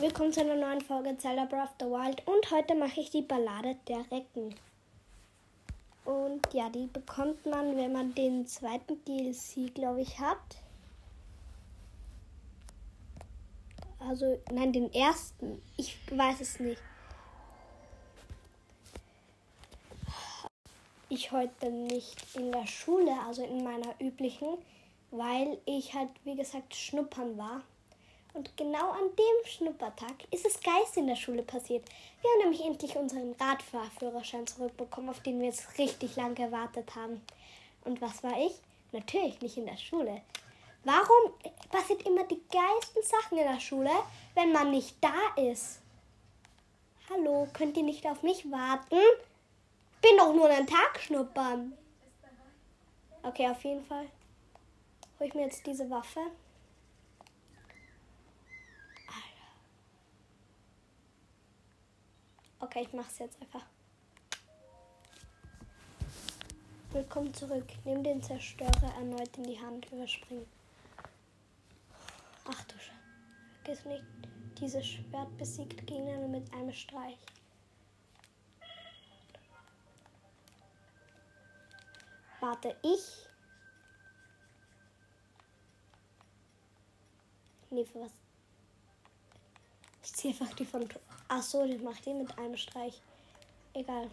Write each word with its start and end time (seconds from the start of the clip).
Willkommen 0.00 0.32
zu 0.32 0.40
einer 0.40 0.56
neuen 0.56 0.80
Folge 0.80 1.16
Zelda 1.18 1.44
Breath 1.44 1.68
of 1.68 1.74
the 1.78 1.86
Wild 1.86 2.26
und 2.26 2.50
heute 2.50 2.74
mache 2.74 2.98
ich 2.98 3.10
die 3.10 3.22
Ballade 3.22 3.76
der 3.86 4.04
Recken. 4.10 4.52
Und 6.04 6.52
ja, 6.52 6.68
die 6.68 6.88
bekommt 6.88 7.46
man, 7.46 7.76
wenn 7.76 7.92
man 7.92 8.12
den 8.12 8.44
zweiten 8.44 9.04
DLC, 9.04 9.72
glaube 9.72 10.00
ich, 10.00 10.18
hat. 10.18 10.36
Also, 14.00 14.42
nein, 14.50 14.72
den 14.72 14.92
ersten. 14.92 15.62
Ich 15.76 15.96
weiß 16.10 16.40
es 16.40 16.58
nicht. 16.58 16.82
Ich 21.08 21.30
heute 21.30 21.70
nicht 21.70 22.34
in 22.34 22.50
der 22.50 22.66
Schule, 22.66 23.12
also 23.28 23.44
in 23.44 23.62
meiner 23.62 23.94
üblichen, 24.00 24.58
weil 25.12 25.56
ich 25.66 25.94
halt, 25.94 26.10
wie 26.24 26.34
gesagt, 26.34 26.74
schnuppern 26.74 27.38
war. 27.38 27.62
Und 28.34 28.56
genau 28.56 28.90
an 28.90 29.14
dem 29.16 29.46
Schnuppertag 29.46 30.24
ist 30.32 30.44
es 30.44 30.60
Geist 30.60 30.96
in 30.96 31.06
der 31.06 31.14
Schule 31.14 31.42
passiert. 31.42 31.84
Wir 32.20 32.30
haben 32.30 32.40
nämlich 32.40 32.64
endlich 32.64 32.96
unseren 32.96 33.32
Radfahrführerschein 33.38 34.46
zurückbekommen, 34.48 35.08
auf 35.08 35.20
den 35.20 35.38
wir 35.38 35.46
jetzt 35.46 35.78
richtig 35.78 36.16
lang 36.16 36.34
gewartet 36.34 36.96
haben. 36.96 37.22
Und 37.84 38.00
was 38.02 38.24
war 38.24 38.36
ich? 38.36 38.52
Natürlich 38.90 39.40
nicht 39.40 39.56
in 39.56 39.66
der 39.66 39.76
Schule. 39.76 40.20
Warum 40.82 41.32
passiert 41.70 42.02
immer 42.02 42.24
die 42.24 42.42
geilsten 42.50 43.02
Sachen 43.02 43.38
in 43.38 43.46
der 43.46 43.60
Schule, 43.60 43.90
wenn 44.34 44.50
man 44.50 44.72
nicht 44.72 44.96
da 45.00 45.40
ist? 45.40 45.80
Hallo, 47.08 47.46
könnt 47.52 47.76
ihr 47.76 47.84
nicht 47.84 48.04
auf 48.04 48.22
mich 48.24 48.50
warten? 48.50 48.98
Bin 50.02 50.18
doch 50.18 50.34
nur 50.34 50.48
einen 50.48 50.66
Tag 50.66 50.98
schnuppern. 51.00 51.72
Okay, 53.22 53.48
auf 53.48 53.62
jeden 53.62 53.84
Fall 53.84 54.06
hole 55.18 55.28
ich 55.28 55.34
mir 55.34 55.44
jetzt 55.44 55.64
diese 55.66 55.88
Waffe. 55.88 56.20
Okay, 62.64 62.80
ich 62.80 62.92
mach's 62.94 63.18
jetzt 63.18 63.38
einfach. 63.42 63.60
Willkommen 66.92 67.34
zurück. 67.34 67.66
Nimm 67.84 68.02
den 68.02 68.22
Zerstörer 68.22 68.90
erneut 68.96 69.36
in 69.36 69.44
die 69.44 69.60
Hand. 69.60 69.84
Überspringen. 69.92 70.46
Ach 72.46 72.64
du 72.64 72.74
Scheiße. 72.78 72.94
Vergiss 73.64 73.84
nicht, 73.84 74.04
dieses 74.58 74.86
Schwert 74.86 75.36
besiegt 75.36 75.86
Gegner 75.86 76.26
mit 76.26 76.50
einem 76.54 76.72
Streich. 76.72 77.18
Warte, 82.40 82.74
ich. 82.82 83.26
Nee, 87.68 87.84
für 87.84 88.00
was? 88.00 88.12
Ich 90.02 90.14
ziehe 90.14 90.32
einfach 90.32 90.54
die 90.54 90.64
von. 90.64 90.88
Ach 91.28 91.42
so, 91.42 91.66
das 91.66 91.80
macht 91.80 92.04
die 92.06 92.14
mit 92.14 92.36
einem 92.38 92.56
Streich. 92.56 93.00
Egal. 93.72 94.10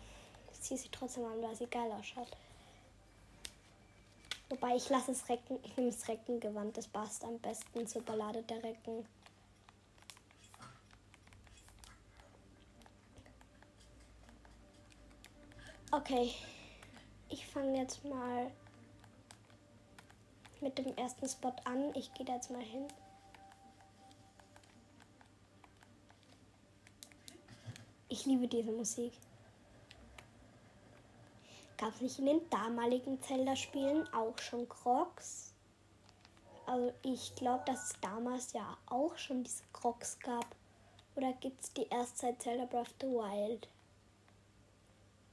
Ich 0.51 0.61
ziehe 0.61 0.79
sie 0.79 0.89
trotzdem 0.89 1.25
an, 1.25 1.41
weil 1.41 1.55
sie 1.55 1.67
geil 1.67 1.91
ausschaut. 1.91 2.35
Wobei 4.49 4.75
ich 4.75 4.89
lasse 4.89 5.11
es 5.11 5.29
recken. 5.29 5.59
Ich 5.63 5.77
nehme 5.77 5.91
das 5.91 6.07
Reckengewand. 6.07 6.75
Das 6.75 6.87
passt 6.87 7.23
am 7.23 7.39
besten 7.39 7.87
zur 7.87 8.01
Ballade 8.01 8.43
der 8.43 8.63
Recken. 8.63 9.05
Okay. 15.91 16.33
Ich 17.29 17.47
fange 17.47 17.77
jetzt 17.77 18.03
mal 18.03 18.51
mit 20.59 20.77
dem 20.77 20.95
ersten 20.97 21.27
Spot 21.29 21.55
an. 21.63 21.95
Ich 21.95 22.13
gehe 22.13 22.25
da 22.25 22.35
jetzt 22.35 22.51
mal 22.51 22.61
hin. 22.61 22.87
Ich 28.11 28.25
liebe 28.25 28.45
diese 28.45 28.73
Musik. 28.73 29.13
Gab 31.77 31.95
es 31.95 32.01
nicht 32.01 32.19
in 32.19 32.25
den 32.25 32.49
damaligen 32.49 33.21
Zelda-Spielen 33.21 34.05
auch 34.13 34.37
schon 34.37 34.67
Crocs? 34.67 35.53
Also 36.65 36.91
ich 37.03 37.33
glaube, 37.35 37.63
dass 37.65 37.85
es 37.85 38.01
damals 38.01 38.51
ja 38.51 38.77
auch 38.87 39.17
schon 39.17 39.45
diese 39.45 39.63
Crocs 39.71 40.19
gab. 40.19 40.45
Oder 41.15 41.31
gibt 41.39 41.63
es 41.63 41.71
die 41.71 41.87
erst 41.87 42.17
seit 42.17 42.41
Zelda 42.41 42.65
Breath 42.65 42.81
of 42.81 42.95
the 42.99 43.07
Wild? 43.07 43.69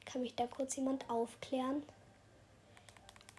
Kann 0.05 0.23
mich 0.23 0.37
da 0.37 0.47
kurz 0.47 0.77
jemand 0.77 1.11
aufklären? 1.11 1.83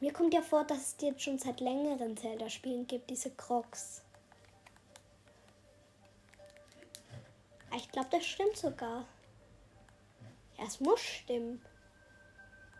Mir 0.01 0.11
kommt 0.11 0.33
ja 0.33 0.41
vor, 0.41 0.65
dass 0.65 0.79
es 0.79 0.97
die 0.97 1.05
jetzt 1.05 1.23
schon 1.23 1.39
seit 1.39 1.61
längeren 1.61 2.17
Zelda-Spielen 2.17 2.87
gibt, 2.87 3.09
diese 3.09 3.31
Crocs. 3.31 4.03
Ich 7.73 7.89
glaube, 7.89 8.09
das 8.11 8.25
stimmt 8.25 8.57
sogar. 8.57 9.05
Ja, 10.59 10.65
es 10.65 10.79
muss 10.81 10.99
stimmen. 10.99 11.63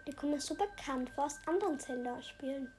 Die 0.06 0.14
kommen 0.14 0.40
so 0.40 0.54
bekannt 0.54 1.10
vor 1.12 1.26
aus 1.26 1.40
anderen 1.46 1.80
Zelda-Spielen. 1.80 2.72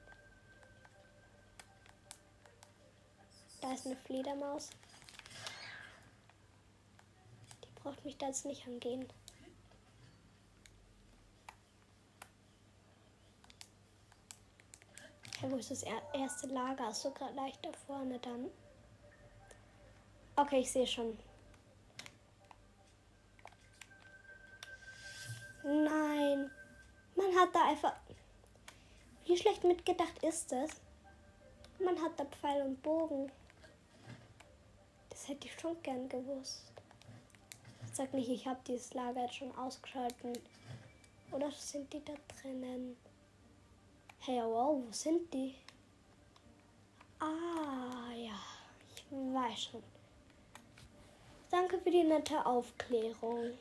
Da 3.61 3.73
ist 3.73 3.85
eine 3.85 3.95
Fledermaus. 3.95 4.69
Die 7.63 7.81
braucht 7.81 8.03
mich 8.05 8.17
da 8.17 8.27
jetzt 8.27 8.45
nicht 8.45 8.67
angehen. 8.67 9.07
Okay, 15.27 15.51
wo 15.51 15.55
ist 15.55 15.71
das 15.71 15.83
erste 16.13 16.47
Lager? 16.47 16.89
Ist 16.89 17.01
so 17.01 17.11
gerade 17.11 17.33
leicht 17.33 17.63
da 17.65 17.71
vorne 17.87 18.19
dann. 18.19 18.51
Okay, 20.35 20.59
ich 20.59 20.71
sehe 20.71 20.85
schon. 20.85 21.17
Nein. 25.63 26.49
Man 27.15 27.35
hat 27.35 27.53
da 27.53 27.69
einfach. 27.69 27.93
Wie 29.25 29.37
schlecht 29.37 29.63
mitgedacht 29.63 30.23
ist 30.23 30.51
es? 30.51 30.71
Man 31.79 31.99
hat 32.01 32.19
da 32.19 32.25
Pfeil 32.25 32.61
und 32.63 32.81
Bogen. 32.81 33.31
Das 35.09 35.27
hätte 35.27 35.47
ich 35.47 35.59
schon 35.59 35.81
gern 35.83 36.09
gewusst. 36.09 36.71
Sag 37.93 38.13
nicht, 38.13 38.29
ich 38.29 38.47
habe 38.47 38.59
dieses 38.67 38.93
Lager 38.93 39.21
jetzt 39.21 39.35
schon 39.35 39.55
ausgeschalten. 39.55 40.33
Oder 41.31 41.51
sind 41.51 41.91
die 41.93 42.03
da 42.03 42.13
drinnen? 42.41 42.97
Hey, 44.19 44.41
wow, 44.43 44.81
wo 44.85 44.91
sind 44.91 45.33
die? 45.33 45.55
Ah, 47.19 48.11
ja, 48.15 48.39
ich 48.95 49.05
weiß 49.11 49.63
schon. 49.63 49.83
Danke 51.49 51.79
für 51.79 51.91
die 51.91 52.03
nette 52.03 52.45
Aufklärung. 52.45 53.51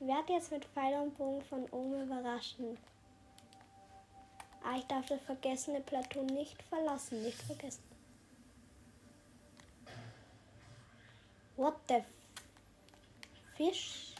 Ich 0.00 0.08
werde 0.08 0.32
jetzt 0.32 0.50
mit 0.50 0.64
Pfeil 0.64 1.00
und 1.00 1.16
Bogen 1.16 1.42
von 1.44 1.64
oben 1.70 2.02
überraschen. 2.02 2.76
Ah, 4.64 4.76
ich 4.76 4.86
darf 4.86 5.06
das 5.06 5.20
vergessene 5.22 5.80
Plateau 5.80 6.22
nicht 6.24 6.60
verlassen. 6.64 7.22
Nicht 7.22 7.40
vergessen. 7.42 7.82
What 11.56 11.76
the 11.88 12.02
fish? 13.56 14.14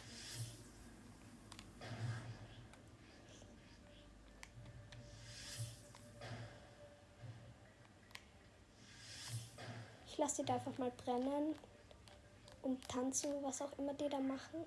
Ich 10.07 10.17
lasse 10.17 10.41
die 10.41 10.45
da 10.47 10.53
einfach 10.53 10.77
mal 10.77 10.91
brennen 10.91 11.53
und 12.61 12.87
tanzen, 12.87 13.31
was 13.43 13.61
auch 13.61 13.77
immer 13.77 13.93
die 13.93 14.07
da 14.07 14.19
machen. 14.19 14.63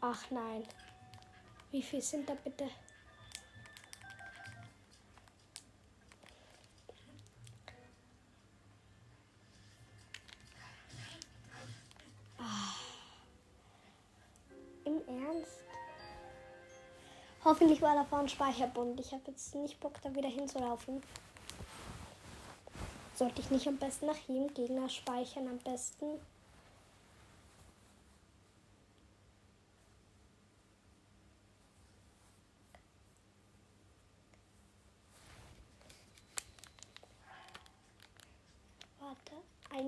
Ach 0.00 0.30
nein. 0.30 0.64
Wie 1.70 1.82
viel 1.82 2.00
sind 2.00 2.28
da 2.28 2.34
bitte? 2.34 2.68
Ah. 12.38 12.74
Im 14.84 15.00
Ernst? 15.08 15.64
Hoffentlich 17.44 17.82
war 17.82 17.94
da 17.94 18.04
vorne 18.04 18.28
Speicherbund. 18.28 19.00
Ich 19.00 19.12
habe 19.12 19.22
jetzt 19.26 19.54
nicht 19.56 19.80
Bock, 19.80 20.00
da 20.02 20.14
wieder 20.14 20.28
hinzulaufen. 20.28 21.02
Sollte 23.14 23.40
ich 23.40 23.50
nicht 23.50 23.66
am 23.66 23.78
besten 23.78 24.06
nach 24.06 24.18
jedem 24.28 24.54
Gegner 24.54 24.88
speichern? 24.88 25.48
Am 25.48 25.58
besten. 25.58 26.20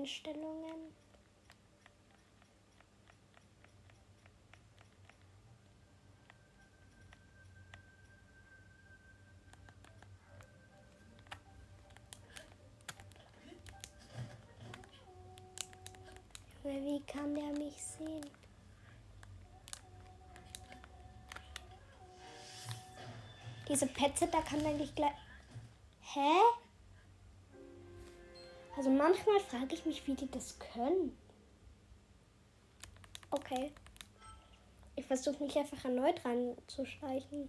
Einstellungen. 0.01 0.95
Wie 16.63 16.99
kann 17.01 17.35
der 17.35 17.51
mich 17.51 17.75
sehen? 17.77 18.25
Diese 23.67 23.85
Petze, 23.85 24.27
da 24.27 24.41
kann 24.41 24.65
eigentlich 24.65 24.95
gleich. 24.95 25.11
Hä? 26.01 26.60
Also 28.81 28.89
manchmal 28.89 29.39
frage 29.41 29.75
ich 29.75 29.85
mich, 29.85 30.07
wie 30.07 30.15
die 30.15 30.31
das 30.31 30.57
können. 30.57 31.15
Okay. 33.29 33.71
Ich 34.95 35.05
versuche 35.05 35.43
mich 35.43 35.55
einfach 35.55 35.85
erneut 35.85 36.25
reinzuschleichen. 36.25 37.47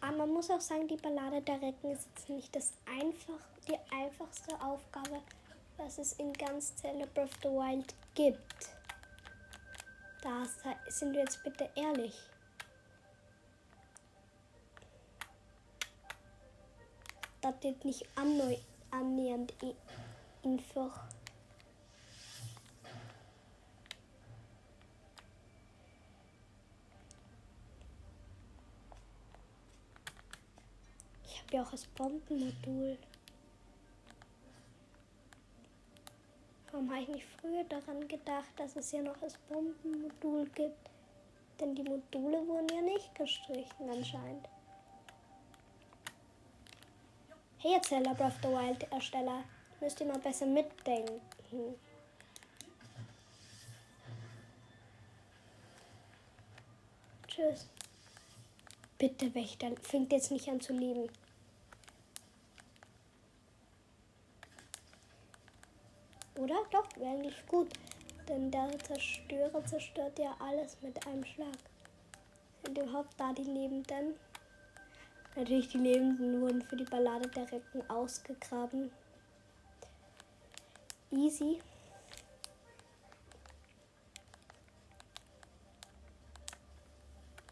Aber 0.00 0.16
man 0.16 0.30
muss 0.30 0.50
auch 0.50 0.60
sagen, 0.60 0.88
die 0.88 0.96
Ballade 0.96 1.40
der 1.42 1.62
Recken 1.62 1.92
ist 1.92 2.08
jetzt 2.16 2.28
nicht 2.28 2.56
das 2.56 2.72
einfach, 2.84 3.46
die 3.68 3.78
einfachste 3.94 4.60
Aufgabe, 4.60 5.22
was 5.76 5.98
es 5.98 6.14
in 6.14 6.32
ganz 6.32 6.74
Celebra 6.74 7.22
of 7.22 7.30
the 7.44 7.48
Wild 7.48 7.94
gibt. 8.16 8.77
Da 10.28 10.44
sind 10.90 11.14
wir 11.14 11.20
jetzt 11.20 11.42
bitte 11.42 11.70
ehrlich. 11.74 12.14
Das 17.40 17.54
ist 17.62 17.82
nicht 17.86 18.06
annähernd 18.90 19.54
einfach. 20.44 21.08
Ich 31.24 31.40
habe 31.40 31.56
ja 31.56 31.62
auch 31.62 31.70
das 31.70 31.86
Bombenmodul. 31.86 32.98
Warum 36.78 36.92
habe 36.92 37.02
ich 37.02 37.08
nicht 37.08 37.26
früher 37.40 37.64
daran 37.64 38.06
gedacht, 38.06 38.50
dass 38.56 38.76
es 38.76 38.92
ja 38.92 39.02
noch 39.02 39.16
das 39.16 39.36
Bombenmodul 39.48 40.48
gibt? 40.54 40.88
Denn 41.58 41.74
die 41.74 41.82
Module 41.82 42.46
wurden 42.46 42.68
ja 42.68 42.80
nicht 42.80 43.12
gestrichen 43.16 43.90
anscheinend. 43.90 44.48
Hey, 47.58 47.74
Erzähler 47.74 48.14
Breath 48.14 48.28
of 48.28 48.42
the 48.42 48.48
Wild 48.50 48.92
Ersteller, 48.92 49.42
müsst 49.80 49.98
ihr 49.98 50.06
mal 50.06 50.20
besser 50.20 50.46
mitdenken. 50.46 51.20
Tschüss. 57.26 57.68
Bitte, 58.98 59.34
Wächter, 59.34 59.72
fängt 59.82 60.12
jetzt 60.12 60.30
nicht 60.30 60.48
an 60.48 60.60
zu 60.60 60.74
lieben. 60.74 61.08
Oder? 66.38 66.64
Doch, 66.70 66.88
wäre 66.96 67.10
eigentlich 67.10 67.46
gut. 67.46 67.68
Denn 68.28 68.50
der 68.50 68.78
Zerstörer 68.78 69.64
zerstört 69.66 70.18
ja 70.18 70.36
alles 70.38 70.80
mit 70.82 71.04
einem 71.06 71.24
Schlag. 71.24 71.56
Sind 72.64 72.78
überhaupt 72.78 73.18
da 73.18 73.32
die 73.32 73.42
Lebenden? 73.42 74.14
Natürlich, 75.34 75.68
die 75.68 75.78
Lebenden 75.78 76.40
wurden 76.40 76.62
für 76.62 76.76
die 76.76 76.84
Ballade 76.84 77.28
der 77.28 77.50
Recken 77.50 77.88
ausgegraben. 77.90 78.90
Easy. 81.10 81.60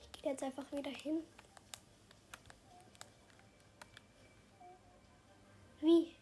Ich 0.00 0.23
gehe 0.23 0.33
jetzt 0.33 0.43
einfach 0.43 0.71
wieder 0.73 0.91
hin. 0.91 1.25
Wie? 5.81 6.16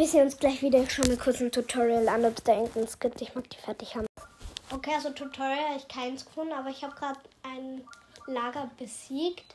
Wir 0.00 0.08
sehen 0.08 0.22
uns 0.22 0.38
gleich 0.38 0.62
wieder. 0.62 0.82
Ich 0.82 0.90
schaue 0.90 1.08
mir 1.08 1.18
kurz 1.18 1.42
ein 1.42 1.52
Tutorial 1.52 2.08
an, 2.08 2.24
ob 2.24 2.38
es 2.38 2.42
da 2.42 2.54
irgendein 2.54 2.88
Skript 2.88 3.20
Ich 3.20 3.34
mag 3.34 3.50
die 3.50 3.58
fertig 3.58 3.94
haben. 3.94 4.06
Okay, 4.70 4.94
also 4.94 5.10
Tutorial 5.10 5.58
habe 5.58 5.76
ich 5.76 5.88
keins 5.88 6.24
gefunden, 6.24 6.54
aber 6.54 6.70
ich 6.70 6.82
habe 6.82 6.94
gerade 6.94 7.20
ein 7.42 7.86
Lager 8.26 8.70
besiegt. 8.78 9.54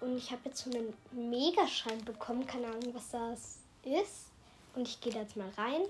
Und 0.00 0.16
ich 0.16 0.30
habe 0.30 0.40
jetzt 0.46 0.64
so 0.64 0.70
einen 0.70 0.94
Megaschein 1.10 2.02
bekommen. 2.02 2.46
Keine 2.46 2.68
Ahnung, 2.68 2.94
was 2.94 3.10
das 3.10 3.58
ist. 3.82 4.30
Und 4.74 4.88
ich 4.88 4.98
gehe 5.02 5.12
da 5.12 5.20
jetzt 5.20 5.36
mal 5.36 5.50
rein. 5.58 5.82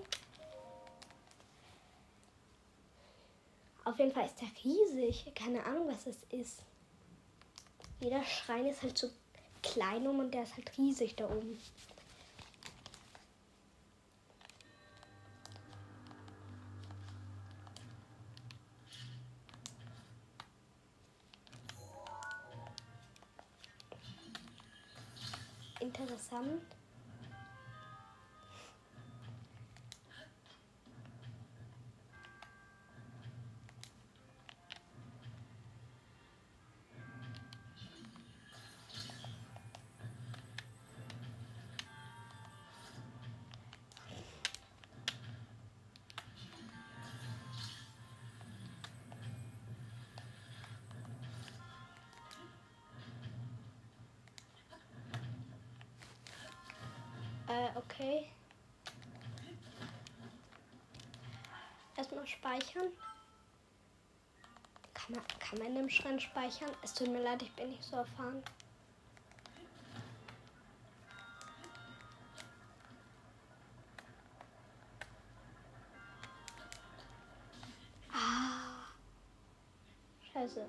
Auf 3.85 3.97
jeden 3.97 4.11
Fall 4.11 4.27
ist 4.27 4.41
der 4.41 4.49
riesig. 4.65 5.33
Keine 5.37 5.65
Ahnung, 5.65 5.87
was 5.87 6.03
das 6.03 6.17
ist. 6.33 6.65
Jeder 8.01 8.25
Schrein 8.25 8.67
ist 8.67 8.83
halt 8.83 8.99
so 8.99 9.09
klein 9.63 10.05
um 10.09 10.19
und 10.19 10.35
der 10.35 10.43
ist 10.43 10.57
halt 10.57 10.77
riesig 10.77 11.15
da 11.15 11.27
oben. 11.27 11.61
Interessant. 26.03 26.82
Speichern. 62.33 62.89
Kann 64.95 65.17
man, 65.17 65.27
kann 65.39 65.59
man 65.59 65.77
im 65.77 65.89
Schrein 65.89 66.21
speichern? 66.21 66.71
Es 66.83 66.95
tut 66.95 67.09
mir 67.09 67.23
leid, 67.23 67.43
ich 67.43 67.53
bin 67.53 67.71
nicht 67.71 67.83
so 67.83 67.97
erfahren. 67.97 68.43
Ah. 78.13 78.87
Scheiße. 80.33 80.69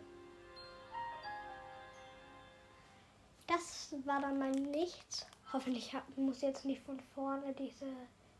Das 3.48 3.94
war 4.06 4.22
dann 4.22 4.40
mal 4.40 4.52
nichts. 4.52 5.28
Hoffentlich 5.52 5.96
muss 6.16 6.42
jetzt 6.42 6.66
nicht 6.66 6.82
von 6.82 7.00
vorne 7.00 7.54
diese 7.54 7.86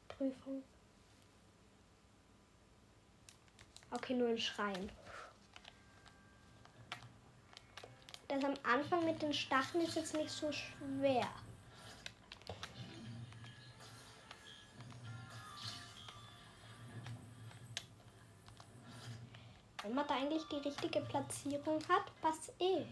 Prüfung. 0.08 0.64
Okay, 3.96 4.16
nur 4.16 4.30
ein 4.30 4.40
Schrein. 4.40 4.92
Das 8.28 8.44
am 8.44 8.56
Anfang 8.64 9.06
mit 9.06 9.22
den 9.22 9.32
Stacheln 9.32 9.84
ist 9.84 9.96
jetzt 9.96 10.16
nicht 10.16 10.32
so 10.32 10.52
schwer. 10.52 11.28
Wenn 19.84 19.94
man 19.94 20.08
da 20.08 20.16
eigentlich 20.16 20.48
die 20.48 20.68
richtige 20.68 21.02
Platzierung 21.02 21.80
hat, 21.88 22.22
passt 22.22 22.52
eh. 22.60 22.86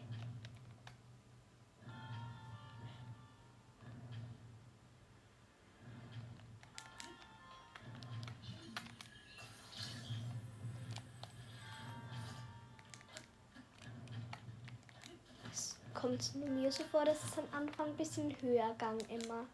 kommt 16.29 16.55
mir 16.55 16.71
so 16.71 16.83
vor, 16.83 17.03
dass 17.05 17.23
es 17.23 17.37
am 17.37 17.45
Anfang 17.51 17.87
ein 17.87 17.97
bisschen 17.97 18.35
höher 18.41 18.73
gang 18.77 19.01
immer. 19.09 19.45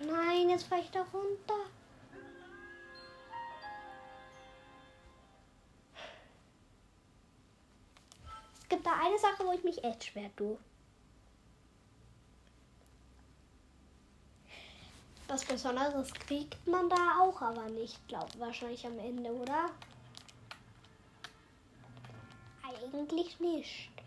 Nein, 0.00 0.50
jetzt 0.50 0.66
fahre 0.66 0.82
ich 0.82 0.90
da 0.90 1.02
runter. 1.12 1.66
Es 8.60 8.68
gibt 8.68 8.86
da 8.86 8.92
eine 8.92 9.18
Sache, 9.18 9.44
wo 9.44 9.52
ich 9.52 9.64
mich 9.64 9.82
echt 9.84 10.04
schwer 10.04 10.34
tue. 10.36 10.58
Was 15.30 15.44
Besonderes 15.44 16.12
kriegt 16.12 16.66
man 16.66 16.88
da 16.88 17.20
auch, 17.20 17.40
aber 17.40 17.68
nicht, 17.68 17.96
glaube 18.08 18.26
wahrscheinlich 18.38 18.84
am 18.84 18.98
Ende, 18.98 19.32
oder? 19.32 19.70
Eigentlich 22.64 23.38
nicht. 23.38 23.99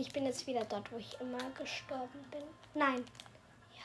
Okay, 0.00 0.06
ich 0.06 0.12
bin 0.14 0.24
jetzt 0.24 0.46
wieder 0.46 0.64
dort, 0.64 0.90
wo 0.92 0.96
ich 0.96 1.20
immer 1.20 1.50
gestorben 1.58 2.20
bin. 2.30 2.42
Nein. 2.74 3.04
Ja. 3.76 3.84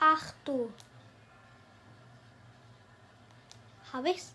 Ach 0.00 0.34
du. 0.44 0.72
Hab 3.92 4.04
ich's? 4.04 4.34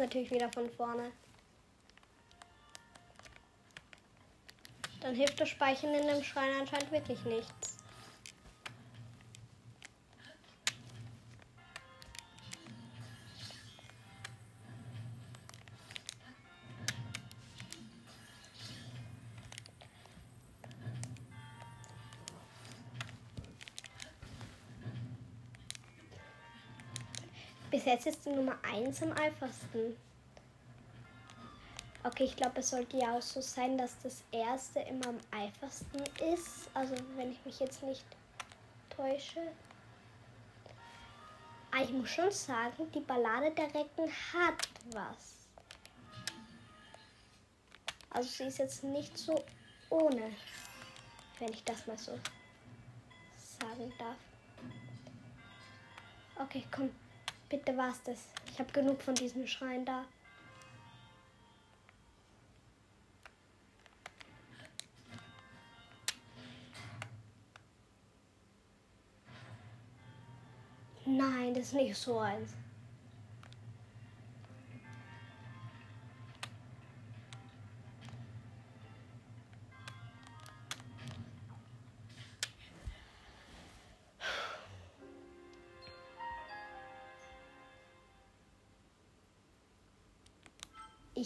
Natürlich 0.00 0.30
wieder 0.30 0.50
von 0.52 0.68
vorne. 0.70 1.12
Dann 5.00 5.14
hilft 5.14 5.40
das 5.40 5.48
Speichern 5.48 5.94
in 5.94 6.06
dem 6.06 6.22
Schrein 6.22 6.50
anscheinend 6.60 6.90
wirklich 6.90 7.24
nichts. 7.24 7.79
Jetzt 27.90 28.06
ist 28.06 28.24
die 28.24 28.30
Nummer 28.30 28.56
1 28.62 29.02
am 29.02 29.12
einfachsten. 29.12 29.96
Okay, 32.02 32.24
ich 32.24 32.36
glaube, 32.36 32.60
es 32.60 32.70
sollte 32.70 32.96
ja 32.96 33.16
auch 33.16 33.22
so 33.22 33.40
sein, 33.40 33.76
dass 33.76 33.98
das 34.02 34.22
erste 34.32 34.80
immer 34.80 35.08
am 35.08 35.18
einfachsten 35.30 36.02
ist. 36.32 36.70
Also, 36.72 36.94
wenn 37.16 37.32
ich 37.32 37.44
mich 37.44 37.60
jetzt 37.60 37.82
nicht 37.82 38.04
täusche. 38.88 39.40
Aber 41.70 41.84
ich 41.84 41.90
muss 41.90 42.08
schon 42.08 42.30
sagen, 42.30 42.90
die 42.94 43.00
Ballade 43.00 43.50
der 43.50 43.66
Recken 43.66 44.10
hat 44.32 44.68
was. 44.92 45.46
Also, 48.08 48.28
sie 48.28 48.44
ist 48.44 48.58
jetzt 48.58 48.84
nicht 48.84 49.16
so 49.18 49.44
ohne, 49.90 50.32
wenn 51.38 51.52
ich 51.52 51.62
das 51.64 51.86
mal 51.86 51.98
so 51.98 52.18
sagen 53.60 53.92
darf. 53.98 54.16
Okay, 56.36 56.64
komm. 56.70 56.90
Bitte 57.50 57.76
war's 57.76 58.00
das. 58.04 58.28
Ich 58.52 58.60
habe 58.60 58.70
genug 58.70 59.02
von 59.02 59.16
diesem 59.16 59.44
Schrein 59.44 59.84
da. 59.84 60.04
Nein, 71.04 71.52
das 71.54 71.64
ist 71.64 71.74
nicht 71.74 71.96
so 71.96 72.20
eins. 72.20 72.52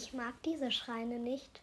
Ich 0.05 0.13
mag 0.13 0.35
diese 0.43 0.71
Schreine 0.71 1.17
nicht. 1.17 1.61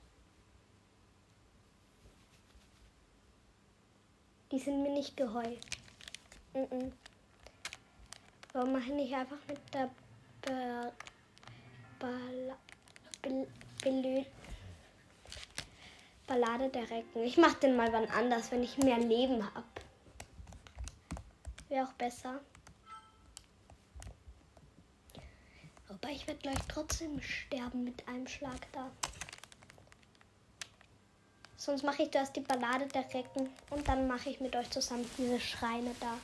Die 4.51 4.59
sind 4.59 4.83
mir 4.83 4.91
nicht 4.91 5.17
geheu. 5.17 5.47
Mm 6.53 6.59
-mm. 6.59 6.93
Warum 8.53 8.73
mache 8.73 8.87
ich 8.87 8.95
nicht 8.95 9.15
einfach 9.15 9.39
mit 9.47 9.61
der 9.73 9.91
Be 10.41 10.93
Balla 12.01 12.59
Be 13.23 13.47
Belö 13.81 14.25
Ballade 16.27 16.69
der 16.69 16.91
Recken? 16.91 17.23
Ich 17.23 17.37
mache 17.37 17.61
den 17.61 17.77
mal 17.77 17.93
wann 17.93 18.11
anders, 18.11 18.51
wenn 18.51 18.65
ich 18.65 18.77
mehr 18.77 18.99
Leben 18.99 19.45
habe. 19.55 19.67
Wäre 21.69 21.87
auch 21.87 21.93
besser. 21.93 22.41
Aber 26.03 26.13
ich 26.13 26.27
werde 26.27 26.41
gleich 26.41 26.59
trotzdem 26.69 27.21
sterben 27.23 27.85
mit 27.85 28.07
einem 28.09 28.27
Schlag 28.27 28.61
da. 28.73 28.91
Sonst 31.57 31.85
mache 31.85 32.03
ich 32.03 32.11
das 32.11 32.33
die 32.33 32.41
Ballade 32.41 32.89
der 32.89 33.15
Recken 33.15 33.49
und 33.71 33.87
dann 33.87 34.09
mache 34.09 34.31
ich 34.31 34.41
mit 34.41 34.57
euch 34.57 34.69
zusammen 34.71 35.09
diese 35.17 35.39
Schreine 35.39 35.95
da. 36.01 36.19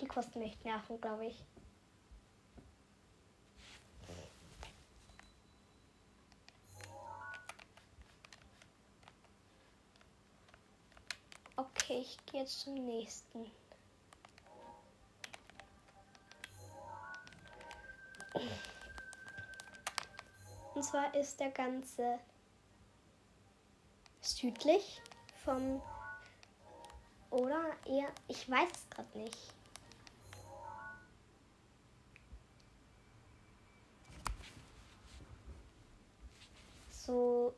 Die 0.00 0.06
kosten 0.06 0.42
echt 0.42 0.64
Nerven, 0.64 1.00
glaube 1.00 1.26
ich. 1.26 1.36
Okay, 11.56 12.00
ich 12.00 12.18
gehe 12.26 12.40
jetzt 12.40 12.60
zum 12.60 12.74
nächsten. 12.74 13.50
Und 20.74 20.82
zwar 20.82 21.14
ist 21.14 21.38
der 21.38 21.50
ganze 21.50 22.18
südlich 24.20 25.00
vom 25.44 25.80
oder 27.30 27.76
eher, 27.86 28.12
ich 28.28 28.48
weiß 28.48 28.68
es 28.72 28.90
gerade 28.90 29.18
nicht. 29.18 29.54
So 36.90 37.54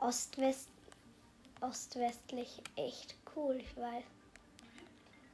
Ost-West, 0.00 0.68
ostwestlich 1.60 2.62
echt 2.76 3.16
cool, 3.34 3.56
ich 3.56 3.76
weiß. 3.76 4.15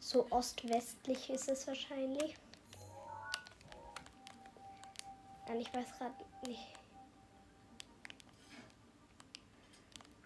So 0.05 0.27
ostwestlich 0.31 1.31
ist 1.31 1.49
es 1.49 1.65
wahrscheinlich. 1.69 2.35
Nein, 5.47 5.61
ich 5.61 5.73
weiß 5.73 5.97
gerade 5.97 6.15
nicht. 6.45 6.61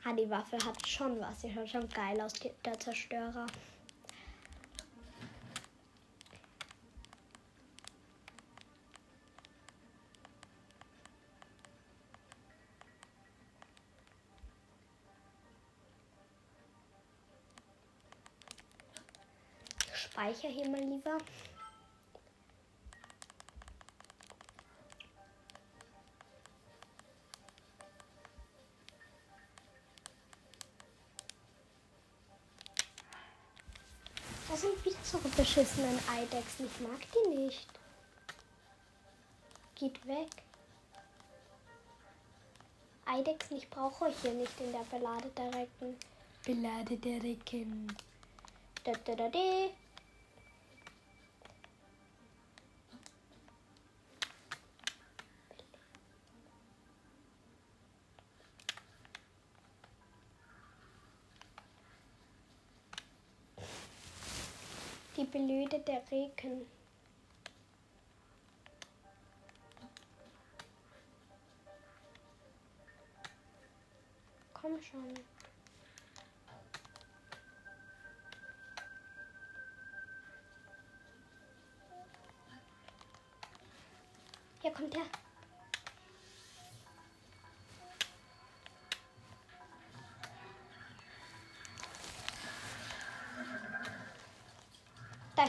Ah, 0.02 0.14
die 0.14 0.30
Waffe 0.30 0.56
hat 0.64 0.88
schon 0.88 1.20
was. 1.20 1.40
Die 1.42 1.52
schaut 1.52 1.68
schon 1.68 1.88
geil 1.90 2.18
aus, 2.22 2.32
der 2.64 2.80
Zerstörer. 2.80 3.44
Speichere 20.26 20.52
hier 20.52 20.68
mal 20.68 20.80
lieber. 20.80 21.18
Das 34.48 34.60
sind 34.60 34.84
wieder 34.84 34.96
so 35.02 35.18
beschissenen 35.18 35.98
Eidechsen. 36.08 36.66
Ich 36.66 36.80
mag 36.80 37.00
die 37.12 37.36
nicht. 37.36 37.68
Geht 39.74 40.06
weg. 40.06 40.30
Eidechsen, 43.04 43.58
ich 43.58 43.68
brauche 43.68 44.06
euch 44.06 44.16
hier 44.22 44.32
nicht 44.32 44.58
in 44.60 44.72
der 44.72 44.84
Belade 44.90 45.30
der 45.36 45.54
Recken. 45.54 45.96
Belade 46.44 46.96
der 46.96 47.22
Recken. 47.22 47.96
Da, 48.84 48.92
da, 49.04 49.14
da, 49.14 49.28
da. 49.28 49.85
Die 65.26 65.38
Belöde 65.38 65.80
der 65.80 66.02
Reken. 66.10 66.66
Komm 74.52 74.80
schon. 74.80 75.14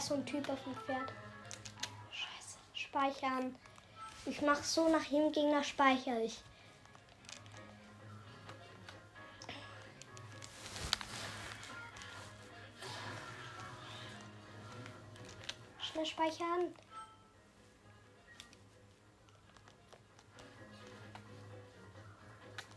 So 0.07 0.13
ein 0.13 0.25
Typ 0.25 0.47
auf 0.49 0.63
dem 0.63 0.75
Pferd. 0.75 1.11
Scheiße. 2.11 2.57
Speichern. 2.73 3.55
Ich 4.25 4.41
mach 4.41 4.63
so 4.63 4.87
nach 4.87 5.03
jedem 5.03 5.31
Gegner 5.33 5.63
speichere 5.63 6.21
ich. 6.21 6.39
Schnell 15.81 16.05
speichern. 16.05 16.73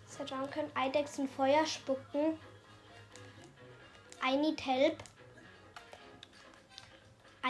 Sir 0.07 0.25
können 0.49 0.71
Eidechsen 0.75 1.29
Feuer 1.29 1.65
spucken. 1.65 2.39
I 4.23 4.37
need 4.37 4.61
help. 4.61 5.10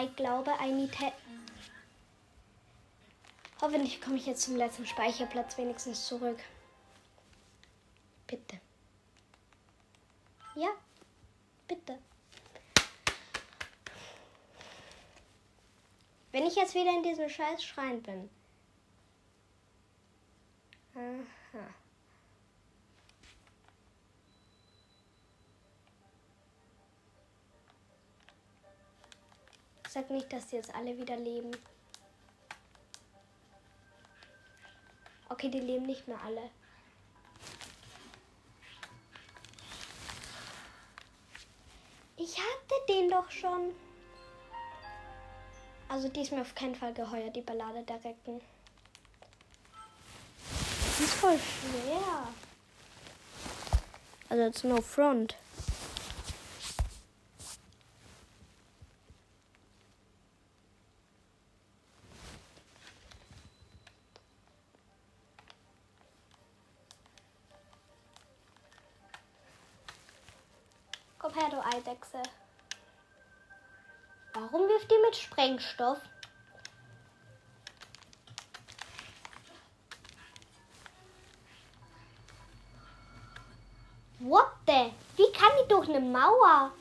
Ich 0.03 0.17
glaube, 0.17 0.59
help. 0.59 1.15
Hoffentlich 3.61 4.01
komme 4.01 4.17
ich 4.17 4.27
jetzt 4.27 4.43
zum 4.43 4.57
letzten 4.57 4.87
Speicherplatz 4.87 5.59
wenigstens 5.59 6.07
zurück. 6.07 6.39
Bitte. 8.27 8.61
Ja, 10.55 10.71
bitte. 11.69 11.99
Wenn 16.33 16.47
ich 16.47 16.57
jetzt 16.57 16.75
wieder 16.75 16.91
in 16.97 17.03
diesem 17.03 17.29
scheiß 17.29 17.63
Schrein 17.63 18.03
bin. 18.03 18.31
Aha. 20.95 21.75
Sag 29.93 30.09
nicht, 30.09 30.33
dass 30.33 30.47
die 30.47 30.55
jetzt 30.55 30.73
alle 30.73 30.97
wieder 30.97 31.17
leben. 31.17 31.51
Okay, 35.29 35.49
die 35.49 35.59
leben 35.59 35.85
nicht 35.85 36.07
mehr 36.07 36.21
alle. 36.25 36.49
Ich 42.17 42.39
hatte 42.39 42.87
den 42.89 43.11
doch 43.11 43.29
schon. 43.33 43.75
Also 45.89 46.09
die 46.09 46.23
ist 46.23 46.31
mir 46.31 46.43
auf 46.43 46.55
keinen 46.55 46.77
Fall 46.77 46.95
geheuer, 46.95 47.31
die 47.31 47.41
Ballade 47.41 47.83
der 47.83 47.97
Recken. 48.05 48.41
Die 50.99 51.03
ist 51.03 51.15
voll 51.15 51.37
schwer. 51.37 52.29
Also 54.29 54.45
it's 54.45 54.63
no 54.63 54.81
front. 54.81 55.40
Sprengstoff? 75.41 75.99
The? 84.67 84.93
Wie 85.17 85.33
kann 85.33 85.51
die 85.63 85.69
durch 85.69 85.89
eine 85.89 86.01
Mauer? 86.01 86.73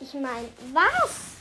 Ich 0.00 0.14
meine, 0.14 0.48
was? 0.72 1.36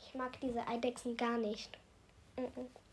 Ich 0.00 0.14
mag 0.14 0.40
diese 0.40 0.66
Eidechsen 0.68 1.16
gar 1.16 1.38
nicht. 1.38 1.76
Mm 2.36 2.42
-mm. 2.42 2.87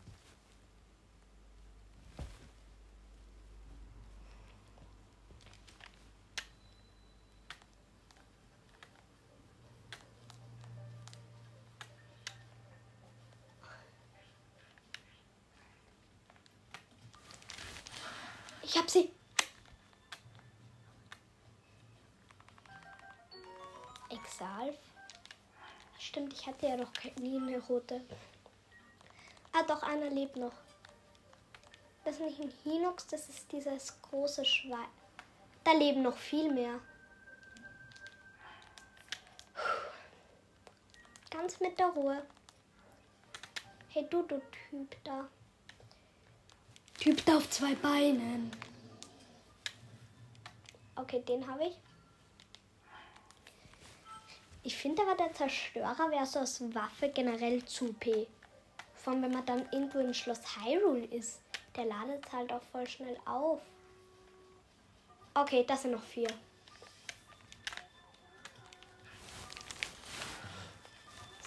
Stimmt, 26.16 26.32
ich 26.32 26.46
hatte 26.46 26.66
ja 26.66 26.76
noch 26.78 26.90
nie 27.20 27.36
eine 27.36 27.58
rote. 27.58 28.00
Ah, 29.52 29.62
doch, 29.64 29.82
einer 29.82 30.08
lebt 30.08 30.36
noch. 30.36 30.54
Das 32.06 32.14
ist 32.14 32.22
nicht 32.22 32.40
ein 32.40 32.52
Hinox, 32.64 33.06
das 33.06 33.28
ist 33.28 33.52
dieses 33.52 34.00
große 34.00 34.42
Schwein. 34.46 34.88
Da 35.62 35.72
leben 35.72 36.00
noch 36.00 36.16
viel 36.16 36.50
mehr. 36.50 36.80
Ganz 41.28 41.60
mit 41.60 41.78
der 41.78 41.88
Ruhe. 41.88 42.24
Hey, 43.90 44.06
du, 44.08 44.22
du 44.22 44.40
Typ 44.70 44.96
da. 45.04 45.28
Typ 46.98 47.26
da 47.26 47.36
auf 47.36 47.50
zwei 47.50 47.74
Beinen. 47.74 48.50
Okay, 50.94 51.20
den 51.28 51.46
habe 51.46 51.66
ich. 51.66 51.85
Ich 54.66 54.76
finde 54.76 55.02
aber, 55.02 55.14
der 55.14 55.32
Zerstörer 55.32 56.10
wäre 56.10 56.26
so 56.26 56.40
als 56.40 56.60
Waffe 56.74 57.08
generell 57.10 57.64
zu 57.64 57.92
P. 57.92 58.26
Vor 58.96 59.12
allem, 59.12 59.22
wenn 59.22 59.30
man 59.30 59.46
dann 59.46 59.60
irgendwo 59.70 60.00
in 60.00 60.12
Schloss 60.12 60.40
Hyrule 60.56 61.04
ist. 61.04 61.40
Der 61.76 61.84
ladet 61.84 62.32
halt 62.32 62.52
auch 62.52 62.62
voll 62.72 62.84
schnell 62.84 63.16
auf. 63.26 63.60
Okay, 65.34 65.64
das 65.68 65.82
sind 65.82 65.92
noch 65.92 66.02
vier. 66.02 66.26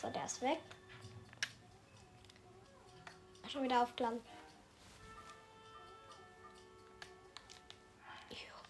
So, 0.01 0.09
der 0.11 0.23
ist 0.23 0.41
weg. 0.41 0.59
Schon 3.49 3.63
wieder 3.63 3.83
aufgeladen. 3.83 4.21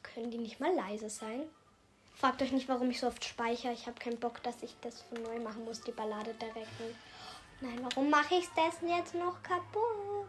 Können 0.02 0.32
die 0.32 0.40
nicht 0.40 0.60
mal 0.60 0.74
leise 0.74 1.08
sein? 1.08 1.44
Fragt 2.20 2.42
euch 2.42 2.52
nicht, 2.52 2.68
warum 2.68 2.90
ich 2.90 3.00
so 3.00 3.08
oft 3.08 3.24
speichere. 3.24 3.72
Ich 3.72 3.88
habe 3.88 3.98
keinen 3.98 4.20
Bock, 4.20 4.44
dass 4.44 4.62
ich 4.62 4.76
das 4.82 5.04
von 5.04 5.24
neu 5.24 5.40
machen 5.40 5.64
muss, 5.64 5.80
die 5.80 5.94
Ballade 5.94 6.34
direkt. 6.34 6.68
Nein, 7.62 7.80
warum 7.82 8.10
mache 8.10 8.36
ich 8.36 8.46
das 8.58 8.82
jetzt 8.86 9.16
noch 9.16 9.42
kaputt? 9.42 10.28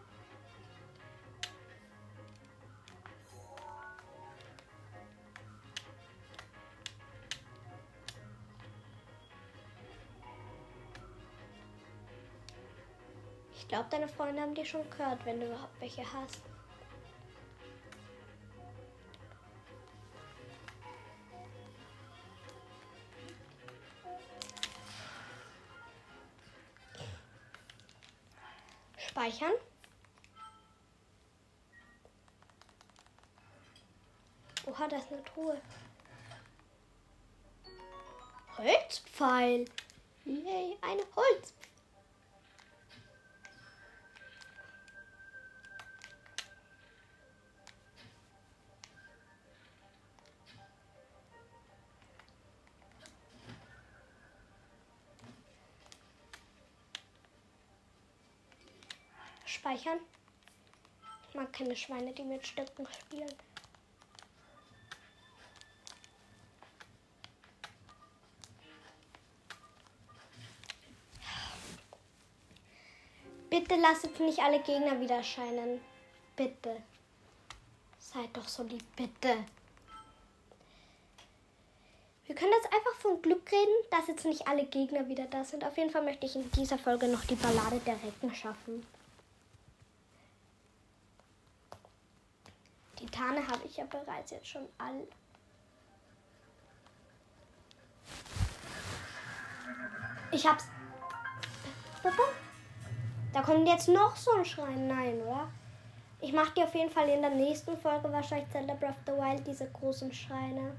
Ich 13.57 13.66
glaube, 13.66 13.87
deine 13.90 14.07
Freunde 14.07 14.42
haben 14.42 14.55
dich 14.55 14.70
schon 14.70 14.88
gehört, 14.90 15.26
wenn 15.26 15.40
du 15.40 15.46
überhaupt 15.46 15.81
welche 15.81 16.03
hast. 16.12 16.40
Oha, 34.70 34.87
da 34.87 34.98
ist 34.98 35.11
eine 35.11 35.24
Truhe. 35.24 35.61
Holzpfeil. 38.56 39.64
Yay, 40.24 40.76
eine 40.80 41.02
Holz. 41.16 41.54
Speichern. 59.46 59.98
Ich 61.28 61.35
mag 61.35 61.52
keine 61.52 61.74
Schweine, 61.74 62.12
die 62.12 62.22
mit 62.22 62.46
Stöcken 62.46 62.87
spielen. 62.87 63.35
Bitte 73.50 73.74
lasst 73.74 74.20
nicht 74.20 74.38
alle 74.38 74.60
Gegner 74.60 75.00
wieder 75.00 75.16
erscheinen. 75.16 75.80
Bitte. 76.36 76.82
Seid 77.98 78.34
doch 78.36 78.46
so 78.46 78.62
lieb, 78.62 78.84
bitte. 78.94 79.44
Wir 82.26 82.36
können 82.36 82.52
jetzt 82.52 82.72
einfach 82.72 82.94
von 83.00 83.20
Glück 83.20 83.50
reden, 83.50 83.74
dass 83.90 84.06
jetzt 84.06 84.24
nicht 84.24 84.46
alle 84.46 84.64
Gegner 84.64 85.08
wieder 85.08 85.26
da 85.26 85.42
sind. 85.42 85.64
Auf 85.64 85.76
jeden 85.76 85.90
Fall 85.90 86.04
möchte 86.04 86.26
ich 86.26 86.36
in 86.36 86.48
dieser 86.52 86.78
Folge 86.78 87.08
noch 87.08 87.24
die 87.24 87.34
Ballade 87.34 87.80
der 87.80 88.00
Recken 88.04 88.32
schaffen. 88.32 88.86
Die 93.00 93.06
Tane 93.06 93.44
habe 93.48 93.64
ich 93.64 93.78
ja 93.78 93.84
bereits 93.86 94.30
jetzt 94.30 94.46
schon 94.46 94.68
all. 94.78 95.08
Ich 100.30 100.46
hab's. 100.46 100.66
Da 103.32 103.42
kommt 103.42 103.68
jetzt 103.68 103.88
noch 103.88 104.16
so 104.16 104.32
ein 104.32 104.44
Schrein. 104.44 104.88
Nein, 104.88 105.20
oder? 105.22 105.48
Ich 106.20 106.32
mache 106.32 106.52
die 106.56 106.62
auf 106.62 106.74
jeden 106.74 106.90
Fall 106.90 107.08
in 107.08 107.22
der 107.22 107.30
nächsten 107.30 107.76
Folge 107.78 108.12
wahrscheinlich 108.12 108.50
Zelda 108.50 108.74
Breath 108.74 108.90
of 108.90 108.96
the 109.06 109.12
Wild, 109.12 109.46
diese 109.46 109.70
großen 109.70 110.12
Schreine. 110.12 110.76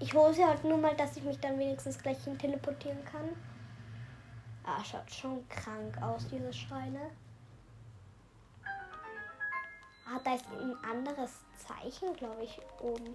Ich 0.00 0.12
hole 0.14 0.34
sie 0.34 0.44
halt 0.44 0.64
nur 0.64 0.78
mal, 0.78 0.96
dass 0.96 1.16
ich 1.16 1.22
mich 1.22 1.38
dann 1.38 1.58
wenigstens 1.58 1.96
gleich 1.96 2.22
hin 2.24 2.36
teleportieren 2.36 3.04
kann. 3.04 3.28
Ah, 4.64 4.82
schaut 4.82 5.10
schon 5.12 5.48
krank 5.48 6.00
aus, 6.02 6.26
diese 6.28 6.52
Schreine. 6.52 7.10
Ah, 8.64 10.18
da 10.24 10.34
ist 10.34 10.46
ein 10.50 10.76
anderes 10.90 11.40
Zeichen, 11.56 12.14
glaube 12.16 12.42
ich, 12.42 12.60
oben. 12.80 13.14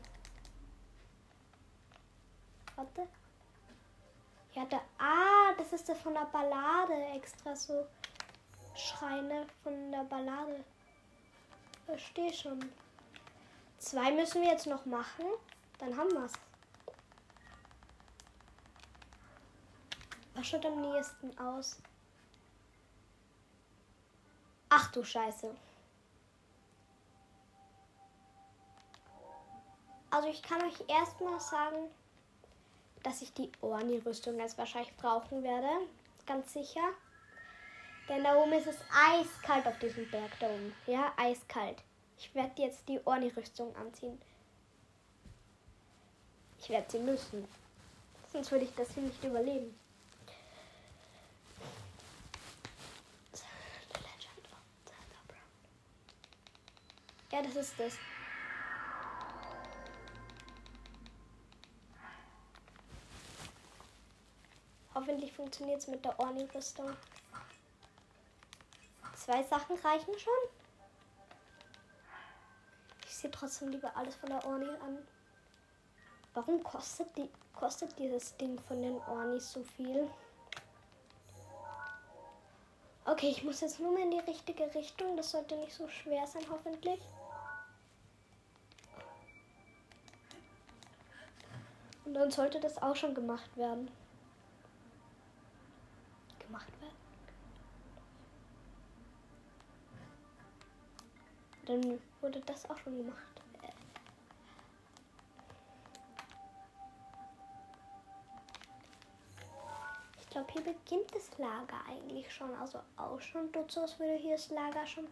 Warte. 2.75 3.07
Ja, 4.57 4.65
da. 4.65 4.81
Ah, 4.97 5.53
das 5.55 5.71
ist 5.71 5.87
das 5.87 5.99
von 5.99 6.15
der 6.15 6.25
Ballade 6.25 6.95
extra 7.13 7.55
so. 7.55 7.85
Schreine 8.73 9.45
von 9.61 9.91
der 9.91 10.03
Ballade. 10.05 10.65
Verstehe 11.85 12.33
schon. 12.33 12.71
Zwei 13.77 14.11
müssen 14.11 14.41
wir 14.41 14.49
jetzt 14.49 14.65
noch 14.65 14.83
machen. 14.87 15.25
Dann 15.77 15.95
haben 15.95 16.11
wir 16.11 16.25
es. 16.25 16.33
Was 20.33 20.47
schaut 20.47 20.65
am 20.65 20.81
nächsten 20.81 21.37
aus? 21.37 21.77
Ach 24.69 24.91
du 24.91 25.03
Scheiße. 25.03 25.55
Also 30.09 30.29
ich 30.29 30.41
kann 30.41 30.63
euch 30.63 30.83
erstmal 30.87 31.39
sagen, 31.39 31.91
dass 33.03 33.21
ich 33.21 33.33
die 33.33 33.51
Orni-Rüstung 33.61 34.39
jetzt 34.39 34.57
wahrscheinlich 34.57 34.95
brauchen 34.97 35.43
werde. 35.43 35.69
Ganz 36.25 36.53
sicher. 36.53 36.89
Denn 38.09 38.23
da 38.23 38.35
oben 38.35 38.53
ist 38.53 38.67
es 38.67 38.77
eiskalt 38.91 39.67
auf 39.67 39.77
diesem 39.79 40.09
Berg 40.09 40.31
da 40.39 40.47
oben. 40.47 40.73
Ja, 40.85 41.13
eiskalt. 41.17 41.83
Ich 42.17 42.33
werde 42.33 42.61
jetzt 42.61 42.87
die 42.87 42.99
Orni-Rüstung 43.05 43.75
anziehen. 43.75 44.19
Ich 46.59 46.69
werde 46.69 46.89
sie 46.89 46.99
müssen. 46.99 47.47
Sonst 48.31 48.51
würde 48.51 48.65
ich 48.65 48.75
das 48.75 48.93
hier 48.93 49.03
nicht 49.03 49.23
überleben. 49.23 49.77
Ja, 57.31 57.43
das 57.43 57.55
ist 57.55 57.73
das. 57.77 57.93
Hoffentlich 64.97 65.31
funktioniert 65.31 65.79
es 65.79 65.87
mit 65.87 66.03
der 66.03 66.19
Orni-Rüstung. 66.19 66.89
Zwei 69.15 69.43
Sachen 69.43 69.77
reichen 69.77 70.17
schon. 70.17 70.33
Ich 73.05 73.15
sehe 73.15 73.29
trotzdem 73.29 73.69
lieber 73.69 73.95
alles 73.95 74.15
von 74.15 74.29
der 74.29 74.43
Orni 74.43 74.67
an. 74.67 75.07
Warum 76.33 76.63
kostet, 76.63 77.15
die, 77.15 77.29
kostet 77.53 77.99
dieses 77.99 78.35
Ding 78.37 78.59
von 78.61 78.81
den 78.81 78.95
Ornis 79.03 79.51
so 79.51 79.63
viel? 79.63 80.09
Okay, 83.05 83.29
ich 83.29 83.43
muss 83.43 83.61
jetzt 83.61 83.79
nur 83.79 83.91
mal 83.91 84.01
in 84.01 84.09
die 84.09 84.19
richtige 84.19 84.73
Richtung. 84.73 85.15
Das 85.15 85.29
sollte 85.29 85.57
nicht 85.57 85.75
so 85.75 85.87
schwer 85.87 86.25
sein, 86.25 86.43
hoffentlich. 86.49 86.99
Und 92.03 92.15
dann 92.15 92.31
sollte 92.31 92.59
das 92.59 92.81
auch 92.81 92.95
schon 92.95 93.13
gemacht 93.13 93.55
werden 93.57 93.91
gemacht 96.47 96.71
werden. 96.81 96.97
Dann 101.65 101.99
wurde 102.21 102.39
das 102.41 102.69
auch 102.69 102.77
schon 102.77 102.97
gemacht. 102.97 103.21
Ich 110.21 110.29
glaube, 110.29 110.51
hier 110.53 110.61
beginnt 110.61 111.13
das 111.15 111.37
Lager 111.37 111.79
eigentlich 111.89 112.31
schon. 112.33 112.53
Also 112.55 112.79
auch 112.95 113.19
schon 113.19 113.51
als 113.51 113.99
würde 113.99 114.15
hier 114.15 114.35
das 114.35 114.49
Lager 114.49 114.85
schon. 114.85 115.07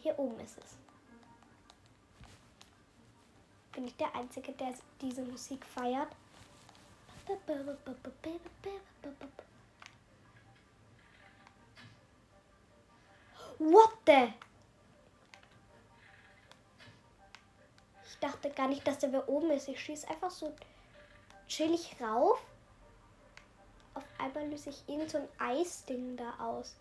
Hier 0.00 0.18
oben 0.18 0.38
ist 0.40 0.58
es. 0.58 0.76
Bin 3.72 3.86
ich 3.86 3.96
der 3.96 4.14
Einzige, 4.14 4.52
der 4.52 4.74
diese 5.00 5.22
Musik 5.22 5.64
feiert? 5.64 6.08
What 13.62 13.92
the? 14.06 14.32
Ich 18.04 18.18
dachte 18.18 18.50
gar 18.50 18.66
nicht, 18.66 18.84
dass 18.84 18.98
der 18.98 19.12
wer 19.12 19.28
oben 19.28 19.52
ist. 19.52 19.68
Ich 19.68 19.80
schieße 19.80 20.08
einfach 20.08 20.30
so 20.30 20.52
chillig 21.46 21.94
rauf. 22.00 22.42
Auf 23.94 24.04
einmal 24.18 24.48
löse 24.48 24.70
ich 24.70 24.82
irgend 24.88 25.10
so 25.10 25.18
ein 25.18 25.28
Eisding 25.38 26.16
da 26.16 26.34
aus. 26.44 26.74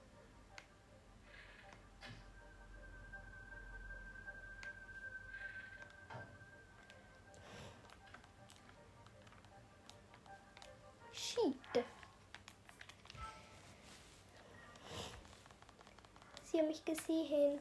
Mich 16.71 16.86
gesehen. 16.86 17.60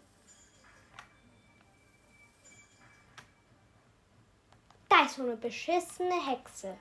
Da 4.89 5.05
ist 5.05 5.17
so 5.17 5.23
eine 5.23 5.37
beschissene 5.37 6.27
Hexe. 6.27 6.77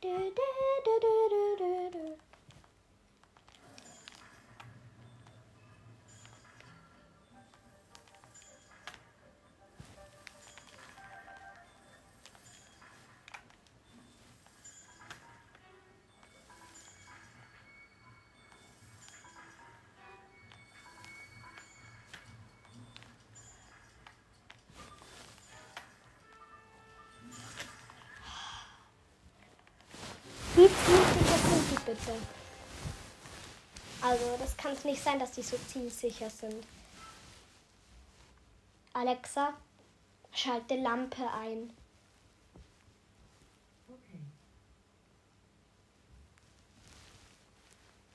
Du, 0.00 0.08
du, 0.08 0.30
du, 1.90 2.16
bitte. 31.92 32.12
Also, 34.00 34.36
das 34.38 34.56
kann 34.56 34.72
es 34.72 34.84
nicht 34.84 35.02
sein, 35.02 35.18
dass 35.18 35.32
die 35.32 35.42
so 35.42 35.56
zielsicher 35.68 36.30
sind. 36.30 36.66
Alexa, 38.94 39.54
schalte 40.32 40.76
Lampe 40.76 41.30
ein. 41.30 41.72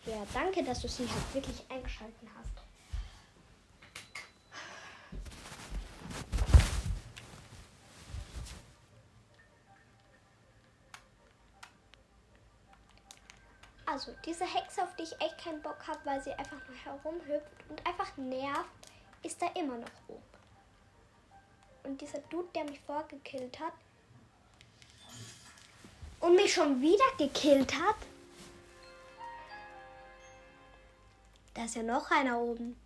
Ja, 0.05 0.25
danke, 0.33 0.63
dass 0.63 0.81
du 0.81 0.87
sie 0.87 1.07
halt 1.09 1.33
wirklich 1.33 1.63
eingeschalten 1.69 2.29
hast. 2.37 2.66
Also, 14.07 14.19
diese 14.25 14.45
Hexe, 14.45 14.83
auf 14.83 14.95
die 14.95 15.03
ich 15.03 15.19
echt 15.19 15.37
keinen 15.37 15.61
Bock 15.61 15.85
habe, 15.85 15.99
weil 16.05 16.21
sie 16.23 16.31
einfach 16.31 16.59
nur 16.65 16.77
herumhüpft 16.77 17.51
und 17.67 17.85
einfach 17.85 18.15
nervt, 18.15 18.69
ist 19.21 19.41
da 19.41 19.47
immer 19.47 19.77
noch 19.77 19.91
oben. 20.07 20.23
Und 21.83 21.99
dieser 21.99 22.19
Dude, 22.29 22.47
der 22.55 22.63
mich 22.63 22.79
vorgekillt 22.79 23.59
hat 23.59 23.73
und 26.21 26.35
mich 26.35 26.53
schon 26.53 26.81
wieder 26.81 27.03
gekillt 27.17 27.73
hat, 27.73 27.97
da 31.53 31.65
ist 31.65 31.75
ja 31.75 31.83
noch 31.83 32.09
einer 32.09 32.39
oben. 32.39 32.79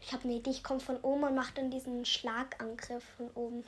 Ich 0.00 0.12
habe 0.12 0.24
eine 0.24 0.34
Idee, 0.34 0.50
ich 0.50 0.62
komme 0.62 0.80
von 0.80 1.00
oben 1.00 1.24
und 1.24 1.34
mache 1.34 1.54
dann 1.54 1.72
diesen 1.72 2.04
Schlagangriff 2.04 3.04
von 3.16 3.30
oben. 3.30 3.64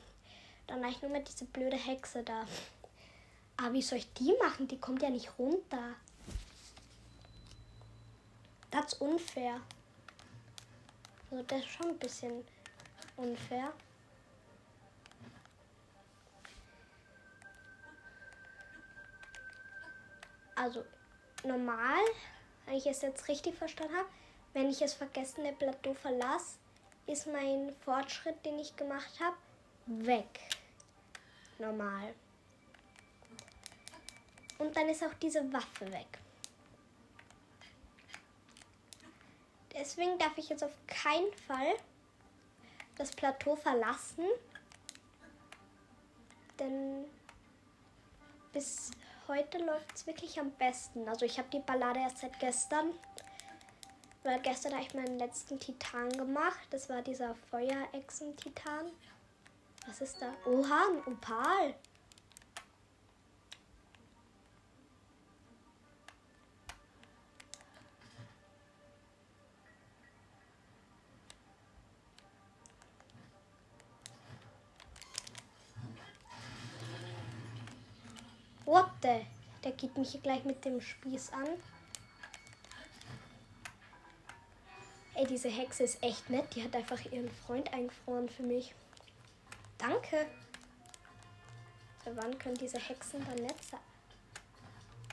Dann 0.67 0.81
habe 0.81 0.91
ich 0.91 1.01
nur 1.01 1.11
mit 1.11 1.27
diese 1.27 1.45
blöde 1.45 1.77
Hexe 1.77 2.23
da. 2.23 2.45
Aber 3.57 3.73
wie 3.73 3.81
soll 3.81 3.99
ich 3.99 4.11
die 4.13 4.35
machen? 4.41 4.67
Die 4.67 4.79
kommt 4.79 5.01
ja 5.01 5.09
nicht 5.09 5.37
runter. 5.39 5.95
Das 8.71 8.93
ist 8.93 9.01
unfair. 9.01 9.61
Also 11.31 11.43
das 11.43 11.59
ist 11.59 11.69
schon 11.69 11.87
ein 11.87 11.97
bisschen 11.97 12.43
unfair. 13.15 13.71
Also 20.55 20.85
normal, 21.43 21.99
wenn 22.65 22.75
ich 22.75 22.85
es 22.87 23.01
jetzt 23.01 23.27
richtig 23.27 23.55
verstanden 23.55 23.95
habe, 23.95 24.09
wenn 24.53 24.69
ich 24.69 24.79
das 24.79 24.93
vergessene 24.93 25.53
Plateau 25.53 25.93
verlasse, 25.93 26.57
ist 27.07 27.27
mein 27.27 27.75
Fortschritt, 27.83 28.43
den 28.45 28.57
ich 28.59 28.75
gemacht 28.75 29.19
habe, 29.19 29.35
weg. 29.85 30.39
Normal. 31.59 32.13
Und 34.57 34.75
dann 34.75 34.89
ist 34.89 35.03
auch 35.03 35.13
diese 35.15 35.51
Waffe 35.51 35.91
weg. 35.91 36.19
Deswegen 39.73 40.17
darf 40.17 40.37
ich 40.37 40.49
jetzt 40.49 40.63
auf 40.63 40.75
keinen 40.87 41.33
Fall 41.47 41.75
das 42.97 43.11
Plateau 43.11 43.55
verlassen. 43.55 44.25
Denn 46.59 47.05
bis 48.53 48.91
heute 49.27 49.57
läuft 49.57 49.93
es 49.93 50.07
wirklich 50.07 50.39
am 50.39 50.51
besten. 50.51 51.07
Also 51.09 51.25
ich 51.25 51.37
habe 51.37 51.49
die 51.49 51.59
Ballade 51.59 51.99
erst 51.99 52.19
seit 52.19 52.39
gestern. 52.39 52.93
Weil 54.23 54.39
gestern 54.39 54.73
habe 54.73 54.83
ich 54.83 54.93
meinen 54.93 55.19
letzten 55.19 55.59
Titan 55.59 56.09
gemacht. 56.09 56.67
Das 56.71 56.89
war 56.89 57.01
dieser 57.01 57.35
Feuerechsen-Titan. 57.51 58.91
Was 59.87 60.01
ist 60.01 60.21
da? 60.21 60.33
Oha, 60.45 60.87
ein 60.89 61.13
Opal. 61.13 61.75
What 78.65 78.89
the? 79.01 79.25
Der 79.63 79.71
geht 79.71 79.97
mich 79.97 80.11
hier 80.11 80.21
gleich 80.21 80.43
mit 80.43 80.65
dem 80.65 80.81
Spieß 80.81 81.31
an. 81.33 81.47
Ey, 85.13 85.25
diese 85.25 85.49
Hexe 85.49 85.83
ist 85.83 86.03
echt 86.03 86.29
nett. 86.29 86.55
Die 86.55 86.63
hat 86.63 86.75
einfach 86.75 87.03
ihren 87.11 87.31
Freund 87.31 87.71
eingefroren 87.73 88.27
für 88.27 88.43
mich. 88.43 88.75
Danke. 89.77 90.27
Für 92.03 92.15
wann 92.17 92.37
können 92.37 92.55
diese 92.55 92.79
Hexen 92.79 93.25
dann 93.25 93.37
nett 93.37 93.63
sein? 93.63 93.79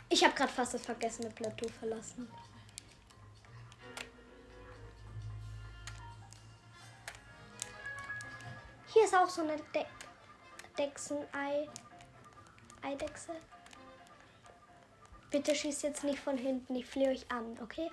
Ich 0.08 0.24
habe 0.24 0.34
gerade 0.34 0.52
fast 0.52 0.74
das 0.74 0.82
vergessene 0.82 1.30
Plateau 1.30 1.68
verlassen. 1.68 2.30
Hier 8.92 9.04
ist 9.04 9.14
auch 9.14 9.28
so 9.28 9.42
eine 9.42 9.56
De 9.74 9.86
Dechsenei. 10.76 11.68
Eidechse. 12.82 13.32
Bitte 15.30 15.54
schießt 15.54 15.82
jetzt 15.82 16.04
nicht 16.04 16.18
von 16.18 16.36
hinten, 16.36 16.76
ich 16.76 16.86
flehe 16.86 17.10
euch 17.10 17.30
an, 17.30 17.58
okay? 17.62 17.90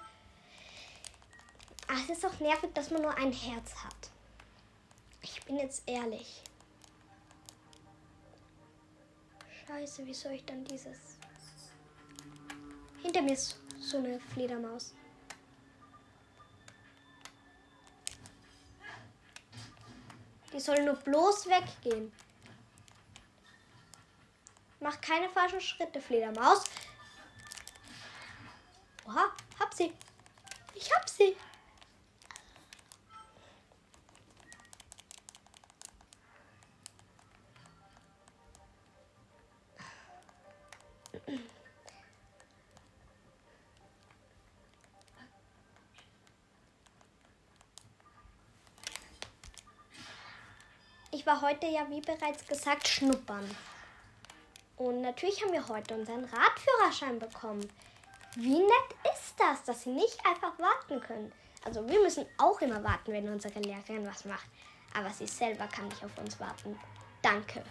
Ach, 1.88 2.04
es 2.04 2.10
ist 2.10 2.24
doch 2.24 2.40
nervig, 2.40 2.72
dass 2.74 2.92
man 2.92 3.02
nur 3.02 3.16
ein 3.16 3.32
Herz 3.32 3.76
hat. 3.84 4.10
Ich 5.22 5.44
bin 5.46 5.58
jetzt 5.58 5.84
ehrlich. 5.88 6.44
Scheiße, 9.66 10.06
wie 10.06 10.14
soll 10.14 10.34
ich 10.34 10.46
dann 10.46 10.64
dieses... 10.66 10.98
Hinter 13.02 13.22
mir 13.22 13.34
ist 13.34 13.58
so 13.80 13.98
eine 13.98 14.20
Fledermaus. 14.20 14.94
Die 20.54 20.60
soll 20.60 20.84
nur 20.84 20.96
bloß 20.96 21.48
weggehen. 21.48 22.12
Mach 24.80 25.02
keine 25.02 25.30
falschen 25.30 25.60
Schritte, 25.60 26.00
Fledermaus. 26.00 26.64
Oha, 29.06 29.26
hab 29.60 29.74
sie. 29.74 29.94
Ich 30.74 30.94
hab 30.96 31.10
sie. 31.10 31.36
Ich 51.12 51.26
war 51.26 51.42
heute 51.42 51.68
ja, 51.68 51.90
wie 51.90 52.00
bereits 52.00 52.48
gesagt, 52.48 52.88
schnuppern. 52.88 53.50
Und 54.80 55.02
natürlich 55.02 55.44
haben 55.44 55.52
wir 55.52 55.68
heute 55.68 55.94
unseren 55.94 56.24
Radführerschein 56.24 57.20
bekommen. 57.20 57.68
Wie 58.36 58.60
nett 58.60 59.14
ist 59.14 59.36
das, 59.38 59.62
dass 59.66 59.84
sie 59.84 59.90
nicht 59.90 60.18
einfach 60.26 60.58
warten 60.58 61.02
können? 61.02 61.34
Also 61.66 61.88
wir 61.88 62.02
müssen 62.02 62.26
auch 62.38 62.62
immer 62.62 62.82
warten, 62.82 63.12
wenn 63.12 63.28
unsere 63.28 63.60
Lehrerin 63.60 64.08
was 64.08 64.24
macht. 64.24 64.48
Aber 64.94 65.10
sie 65.10 65.28
selber 65.28 65.68
kann 65.68 65.90
nicht 65.90 66.04
auf 66.04 66.18
uns 66.18 66.40
warten. 66.40 66.80
Danke. 67.22 67.62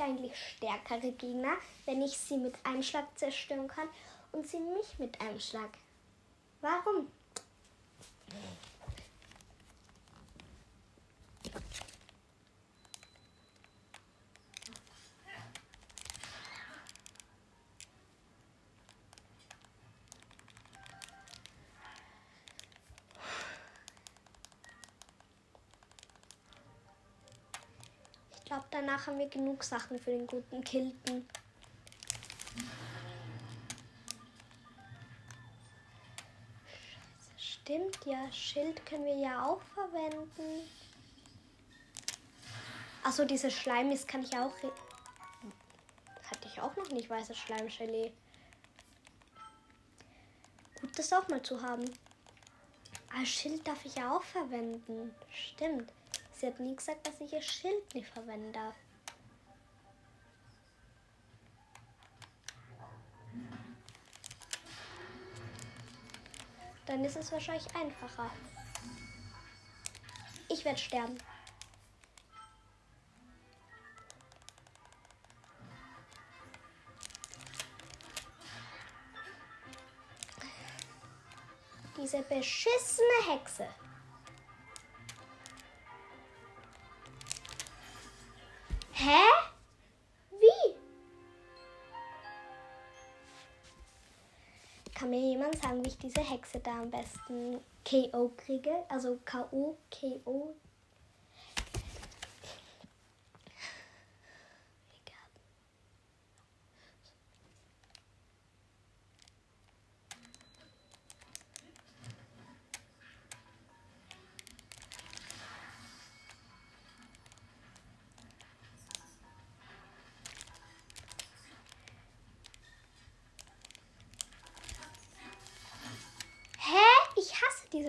Eigentlich 0.00 0.32
stärkere 0.34 1.12
Gegner, 1.12 1.56
wenn 1.84 2.00
ich 2.00 2.16
sie 2.16 2.38
mit 2.38 2.54
einem 2.64 2.82
Schlag 2.82 3.06
zerstören 3.18 3.68
kann 3.68 3.88
und 4.32 4.46
sie 4.46 4.58
mich 4.58 4.98
mit 4.98 5.20
einem 5.20 5.38
Schlag? 5.38 5.70
Warum? 6.62 7.06
Glaube, 28.50 28.66
danach 28.72 29.06
haben 29.06 29.20
wir 29.20 29.28
genug 29.28 29.62
Sachen 29.62 29.96
für 29.96 30.10
den 30.10 30.26
guten 30.26 30.64
Kilten. 30.64 31.24
Stimmt 37.38 38.04
ja, 38.04 38.30
Schild 38.32 38.84
können 38.84 39.04
wir 39.04 39.14
ja 39.14 39.46
auch 39.46 39.62
verwenden. 39.62 40.68
Achso, 43.04 43.24
diese 43.24 43.52
Schleimis 43.52 44.04
kann 44.04 44.24
ich 44.24 44.36
auch. 44.36 44.52
Hatte 46.24 46.48
ich 46.48 46.60
auch 46.60 46.74
noch 46.74 46.90
nicht 46.90 47.08
weißes 47.08 47.38
Schleimgelee. 47.38 48.12
gut, 50.80 50.98
das 50.98 51.12
auch 51.12 51.28
mal 51.28 51.40
zu 51.40 51.62
haben. 51.62 51.84
Ah, 53.14 53.24
Schild 53.24 53.64
darf 53.68 53.84
ich 53.84 53.94
ja 53.94 54.16
auch 54.16 54.24
verwenden. 54.24 55.14
Stimmt. 55.30 55.92
Sie 56.40 56.46
hat 56.46 56.58
nie 56.58 56.74
gesagt, 56.74 57.06
dass 57.06 57.20
ich 57.20 57.34
ihr 57.34 57.42
Schild 57.42 57.94
nicht 57.94 58.08
verwenden 58.08 58.50
darf. 58.50 58.74
Dann 66.86 67.04
ist 67.04 67.16
es 67.18 67.30
wahrscheinlich 67.30 67.66
einfacher. 67.76 68.30
Ich 70.48 70.64
werde 70.64 70.78
sterben. 70.78 71.18
Diese 81.98 82.22
beschissene 82.22 83.28
Hexe. 83.28 83.68
Mir 95.10 95.18
jemand 95.18 95.60
sagen, 95.60 95.84
wie 95.84 95.88
ich 95.88 95.98
diese 95.98 96.20
Hexe 96.20 96.60
da 96.60 96.82
am 96.82 96.88
besten 96.88 97.58
KO 97.84 98.30
kriege? 98.36 98.70
Also 98.88 99.18
K.O. 99.24 99.76
KO. 99.90 100.54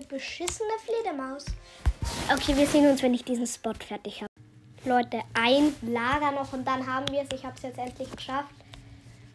Diese 0.01 0.07
beschissene 0.07 0.71
Fledermaus. 0.83 1.45
Okay, 2.33 2.55
wir 2.55 2.67
sehen 2.67 2.89
uns, 2.89 3.01
wenn 3.01 3.13
ich 3.13 3.23
diesen 3.23 3.47
Spot 3.47 3.73
fertig 3.73 4.21
habe. 4.21 4.31
Leute, 4.83 5.21
ein 5.33 5.75
Lager 5.81 6.31
noch 6.31 6.53
und 6.53 6.65
dann 6.65 6.85
haben 6.87 7.07
wir 7.09 7.21
es. 7.21 7.29
Ich 7.33 7.45
habe 7.45 7.55
es 7.55 7.63
jetzt 7.63 7.77
endlich 7.77 8.09
geschafft. 8.11 8.53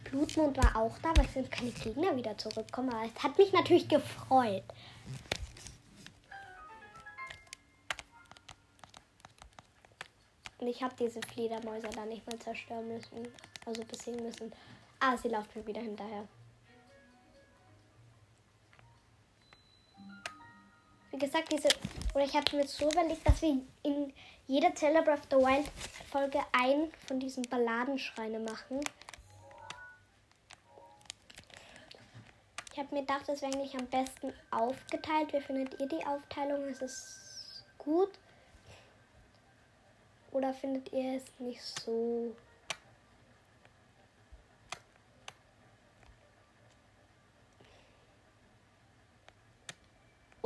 Blutmond 0.04 0.56
war 0.56 0.76
auch 0.76 0.96
da, 1.02 1.16
weil 1.16 1.24
es 1.24 1.34
sind 1.34 1.50
keine 1.50 1.70
Gegner 1.70 2.16
wieder 2.16 2.36
zurückkommen. 2.36 2.90
Aber 2.90 3.04
es 3.04 3.22
hat 3.22 3.38
mich 3.38 3.52
natürlich 3.52 3.88
gefreut. 3.88 4.64
Und 10.58 10.68
ich 10.68 10.82
habe 10.82 10.94
diese 10.98 11.20
Fledermäuse 11.20 11.88
da 11.94 12.04
nicht 12.06 12.26
mal 12.26 12.38
zerstören 12.38 12.88
müssen. 12.88 13.28
Also 13.64 13.84
besiegen 13.84 14.24
müssen. 14.24 14.52
Ah, 15.00 15.16
sie 15.16 15.28
läuft 15.28 15.54
mir 15.54 15.66
wieder 15.66 15.80
hinterher. 15.80 16.26
Wie 21.16 21.20
gesagt, 21.20 21.50
diese. 21.50 21.68
Oder 22.14 22.26
ich 22.26 22.34
habe 22.36 22.54
mir 22.54 22.68
so 22.68 22.90
überlegt, 22.90 23.26
dass 23.26 23.40
wir 23.40 23.58
in 23.82 24.12
jeder 24.46 24.74
Zelda 24.74 25.00
Breath 25.00 25.20
of 25.20 25.24
the 25.30 25.36
Wild 25.36 25.66
Folge 26.10 26.40
ein 26.52 26.92
von 27.06 27.18
diesen 27.18 27.42
Balladenschreine 27.44 28.38
machen. 28.38 28.80
Ich 32.70 32.78
habe 32.78 32.94
mir 32.94 33.00
gedacht, 33.00 33.22
das 33.26 33.40
wäre 33.40 33.54
eigentlich 33.54 33.74
am 33.78 33.86
besten 33.86 34.34
aufgeteilt. 34.50 35.32
Wie 35.32 35.40
findet 35.40 35.80
ihr 35.80 35.88
die 35.88 36.04
Aufteilung? 36.04 36.66
Ist 36.66 36.82
es 36.82 37.64
gut? 37.78 38.10
Oder 40.32 40.52
findet 40.52 40.92
ihr 40.92 41.16
es 41.16 41.24
nicht 41.38 41.62
so? 41.62 42.36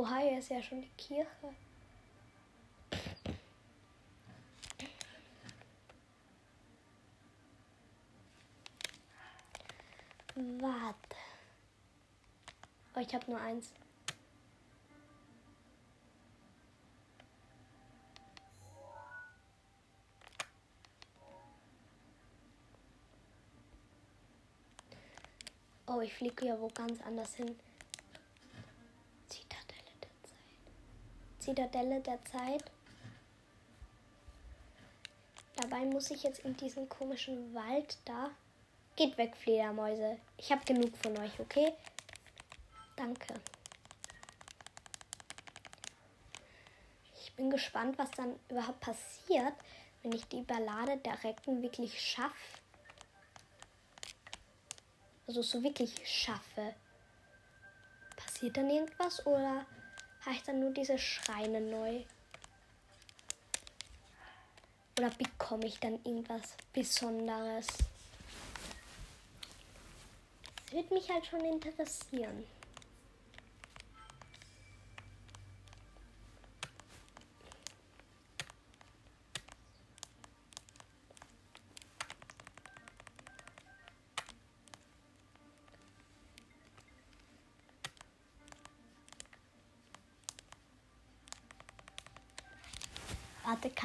Oha, 0.01 0.17
hier 0.17 0.39
ist 0.39 0.49
ja 0.49 0.63
schon 0.63 0.81
die 0.81 0.89
Kirche. 0.97 1.27
Warte. 10.33 11.15
Oh, 12.95 12.99
ich 12.99 13.13
habe 13.13 13.29
nur 13.29 13.39
eins. 13.39 13.73
Oh, 25.85 26.01
ich 26.01 26.11
fliege 26.11 26.47
ja 26.47 26.59
wo 26.59 26.69
ganz 26.69 26.99
anders 27.01 27.35
hin. 27.35 27.55
Zitadelle 29.27 29.91
der 30.01 30.09
Zeit. 30.23 31.40
Zitadelle 31.51 31.99
der 31.99 32.23
Zeit. 32.23 32.63
Dabei 35.57 35.83
muss 35.83 36.09
ich 36.09 36.23
jetzt 36.23 36.39
in 36.45 36.55
diesen 36.55 36.87
komischen 36.87 37.53
Wald 37.53 37.97
da. 38.05 38.31
Geht 38.95 39.17
weg, 39.17 39.35
Fledermäuse. 39.35 40.17
Ich 40.37 40.49
habe 40.49 40.63
genug 40.63 40.95
von 40.95 41.17
euch, 41.19 41.37
okay? 41.41 41.73
Danke. 42.95 43.33
Ich 47.21 47.35
bin 47.35 47.49
gespannt, 47.49 47.97
was 47.99 48.11
dann 48.11 48.39
überhaupt 48.47 48.79
passiert, 48.79 49.53
wenn 50.03 50.13
ich 50.13 50.25
die 50.29 50.43
Ballade 50.43 50.99
der 50.99 51.21
Recken 51.21 51.61
wirklich 51.61 51.99
schaffe. 51.99 52.61
Also 55.27 55.41
so 55.41 55.61
wirklich 55.61 55.93
schaffe. 56.05 56.75
Passiert 58.15 58.55
dann 58.55 58.69
irgendwas 58.69 59.25
oder 59.25 59.65
habe 60.25 60.35
ich 60.35 60.43
dann 60.43 60.59
nur 60.59 60.71
diese 60.71 60.97
Schreine 60.97 61.61
neu? 61.61 62.01
Oder 64.97 65.09
bekomme 65.11 65.65
ich 65.65 65.79
dann 65.79 65.93
irgendwas 66.03 66.55
Besonderes? 66.73 67.67
Das 70.65 70.73
würde 70.73 70.93
mich 70.93 71.09
halt 71.09 71.25
schon 71.25 71.43
interessieren. 71.43 72.43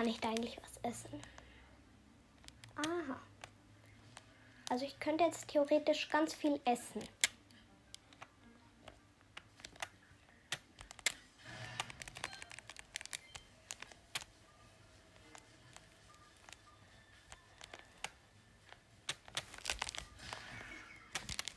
Kann 0.06 0.14
ich 0.14 0.20
da 0.20 0.28
eigentlich 0.28 0.58
was 0.62 0.92
essen? 0.92 1.20
Aha. 2.76 3.20
Also 4.70 4.84
ich 4.84 5.00
könnte 5.00 5.24
jetzt 5.24 5.48
theoretisch 5.48 6.08
ganz 6.10 6.32
viel 6.32 6.60
essen. 6.64 7.02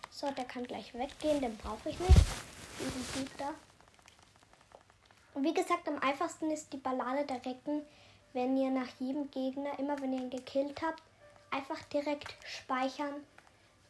So, 0.09 0.31
der 0.31 0.45
kann 0.45 0.63
gleich 0.63 0.91
weggehen, 0.95 1.39
den 1.39 1.55
brauche 1.57 1.89
ich 1.89 1.99
nicht. 1.99 2.19
Diesen 2.79 3.13
Typ 3.13 3.37
da. 3.37 3.53
Und 5.35 5.43
wie 5.43 5.53
gesagt, 5.53 5.87
am 5.87 5.99
einfachsten 5.99 6.49
ist 6.49 6.73
die 6.73 6.77
Ballade 6.77 7.25
der 7.25 7.45
Recken, 7.45 7.85
wenn 8.33 8.57
ihr 8.57 8.69
nach 8.69 8.87
jedem 8.99 9.29
Gegner, 9.31 9.77
immer 9.79 9.99
wenn 10.01 10.13
ihr 10.13 10.19
ihn 10.19 10.29
gekillt 10.29 10.81
habt, 10.81 11.01
einfach 11.51 11.81
direkt 11.85 12.35
speichern. 12.45 13.15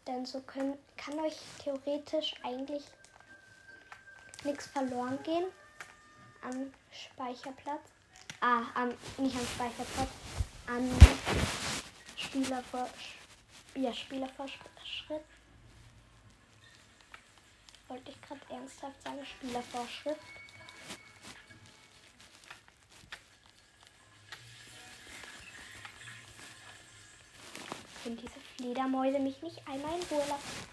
Denn 0.08 0.26
so 0.26 0.40
können, 0.42 0.78
kann 0.98 1.20
euch 1.20 1.38
theoretisch 1.64 2.34
eigentlich 2.44 2.84
nichts 4.44 4.68
verloren 4.68 5.22
gehen 5.24 5.46
am 6.42 6.72
Speicherplatz. 6.92 7.82
Ah, 8.42 8.62
an, 8.74 8.94
nicht 9.18 9.36
am 9.36 9.46
Speicherplatz, 9.46 10.10
an 10.68 10.90
Spielervor, 12.16 12.90
ja, 13.76 13.94
Spielervorschritt. 13.94 14.62
Wollte 17.90 18.12
ich 18.12 18.22
gerade 18.22 18.42
ernsthaft 18.50 19.02
sagen, 19.04 19.26
Spielervorschrift. 19.26 20.39
Wenn 28.04 28.16
diese 28.16 28.40
Fledermäuse 28.56 29.20
mich 29.20 29.42
nicht 29.42 29.68
einmal 29.68 29.92
in 29.94 30.04
Ruhe 30.10 30.26
lassen. 30.28 30.70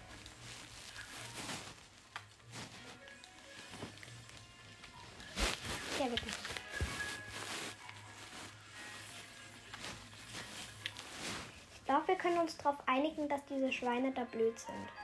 Der 5.99 6.11
wird. 6.11 6.21
Ich 11.73 11.85
glaube, 11.85 12.07
wir 12.07 12.15
können 12.15 12.37
uns 12.37 12.57
darauf 12.57 12.75
einigen, 12.85 13.27
dass 13.27 13.41
diese 13.45 13.71
Schweine 13.71 14.11
da 14.11 14.23
blöd 14.25 14.57
sind. 14.59 14.96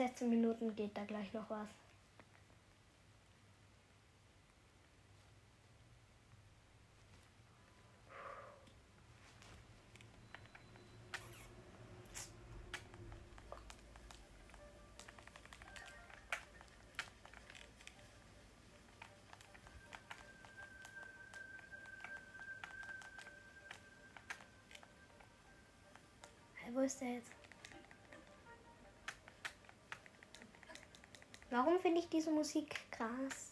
16 0.00 0.30
Minuten 0.30 0.74
geht 0.74 0.96
da 0.96 1.04
gleich 1.04 1.30
noch 1.34 1.50
was. 1.50 1.68
Wo 26.72 26.80
ist 26.80 26.98
der 27.02 27.16
jetzt? 27.16 27.49
Warum 31.50 31.80
finde 31.80 32.00
ich 32.00 32.08
diese 32.08 32.30
Musik 32.30 32.76
krass? 32.92 33.50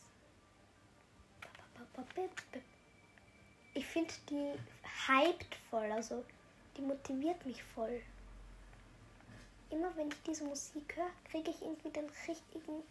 Ich 3.74 3.86
finde 3.86 4.14
die 4.30 4.53
hyped 5.07 5.55
voll, 5.68 5.90
also 5.90 6.24
die 6.76 6.82
motiviert 6.82 7.44
mich 7.44 7.62
voll. 7.62 8.01
Immer 9.70 9.94
wenn 9.96 10.09
ich 10.09 10.22
diese 10.22 10.44
Musik 10.44 10.96
höre, 10.96 11.11
kriege 11.30 11.51
ich 11.51 11.61
irgendwie 11.61 11.90
den 11.90 12.09
richtigen 12.26 12.82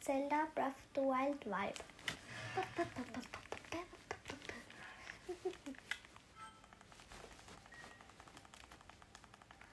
Zelda 0.00 0.46
Breath 0.54 0.68
of 0.68 0.74
the 0.94 1.00
Wild 1.00 1.44
Vibe. 1.46 1.80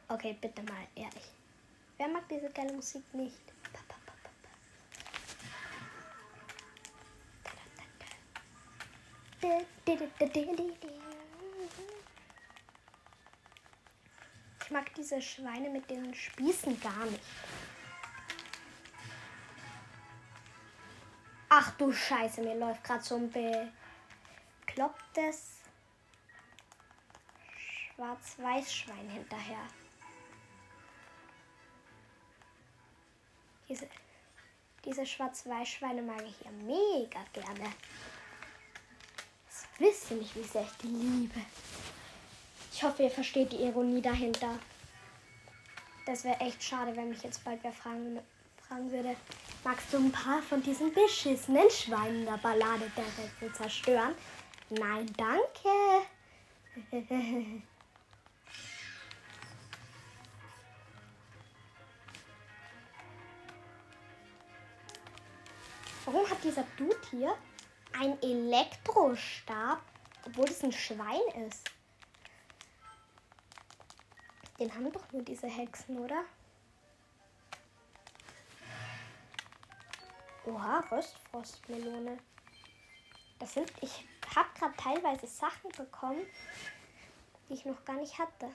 Okay, 0.08 0.38
bitte 0.40 0.64
mal 0.64 0.88
ehrlich. 0.96 1.30
Wer 1.98 2.08
mag 2.08 2.28
diese 2.30 2.50
geile 2.50 2.74
Musik 2.74 3.04
nicht? 3.14 3.51
Ich 14.64 14.72
mag 14.72 14.96
diese 14.96 15.22
Schweine 15.22 15.70
mit 15.70 15.90
den 15.90 16.16
Spießen 16.16 16.80
gar 16.80 17.06
nicht. 17.08 17.22
Ach 21.50 21.72
du 21.72 21.92
Scheiße, 21.92 22.42
mir 22.42 22.56
läuft 22.56 22.86
gerade 22.86 23.04
so 23.04 23.16
ein 23.18 23.30
beklopptes 24.66 25.58
Schwarz-Weiß-Schwein 27.58 29.10
hinterher. 29.10 29.68
Diese, 33.68 33.90
diese 34.86 35.06
Schwarz-Weiß-Schweine 35.06 36.02
mag 36.02 36.24
ich 36.24 36.40
ja 36.46 36.52
mega 36.52 37.26
gerne. 37.34 37.74
Wisst 39.82 40.12
ihr 40.12 40.18
nicht, 40.18 40.36
wie 40.36 40.44
sehr 40.44 40.62
ich 40.62 40.78
die 40.84 40.90
liebe. 40.90 41.40
Ich 42.72 42.84
hoffe, 42.84 43.02
ihr 43.02 43.10
versteht 43.10 43.52
die 43.52 43.64
Ironie 43.64 44.00
dahinter. 44.00 44.60
Das 46.06 46.24
wäre 46.24 46.40
echt 46.40 46.62
schade, 46.64 46.96
wenn 46.96 47.10
mich 47.10 47.24
jetzt 47.24 47.44
bald 47.44 47.64
wer 47.64 47.72
fragen, 47.72 48.20
fragen 48.68 48.92
würde, 48.92 49.16
magst 49.64 49.92
du 49.92 49.98
ein 49.98 50.12
paar 50.12 50.44
von 50.44 50.62
diesen 50.62 50.94
beschissenen 50.94 51.68
Schweinen 51.72 52.26
der 52.26 52.38
Ballade 52.38 52.92
der 52.96 53.06
Retten 53.06 53.52
zerstören? 53.56 54.14
Nein, 54.70 55.12
danke. 55.18 56.06
Warum 66.06 66.30
hat 66.30 66.44
dieser 66.44 66.66
Dude 66.78 66.96
hier 67.10 67.36
einen 67.94 68.22
Elektrostab, 68.22 69.82
obwohl 70.26 70.50
es 70.50 70.64
ein 70.64 70.72
Schwein 70.72 71.46
ist? 71.48 71.70
Den 74.60 74.74
haben 74.74 74.92
doch 74.92 75.12
nur 75.12 75.24
diese 75.24 75.48
Hexen, 75.48 75.98
oder? 75.98 76.24
Oha, 80.46 80.80
Röstfrostmelone. 80.92 82.18
Das 83.40 83.54
sind. 83.54 83.72
Ich 83.82 84.06
habe 84.36 84.50
gerade 84.58 84.76
teilweise 84.78 85.28
Sachen 85.28 85.72
bekommen, 85.72 86.26
die 87.48 87.54
ich 87.54 87.66
noch 87.66 87.84
gar 87.86 87.96
nicht 87.98 88.18
hatte. 88.20 88.52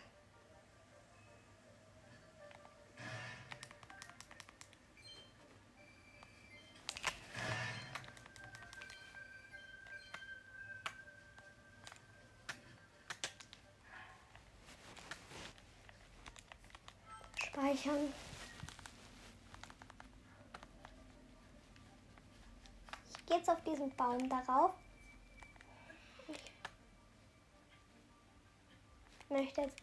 Speichern. 17.87 18.13
Ich 23.11 23.27
gehe 23.27 23.37
jetzt 23.39 23.49
auf 23.49 23.63
diesen 23.63 23.95
Baum 23.97 24.29
darauf. 24.29 24.73
Ich 29.21 29.31
möchte 29.31 29.63
jetzt. 29.63 29.77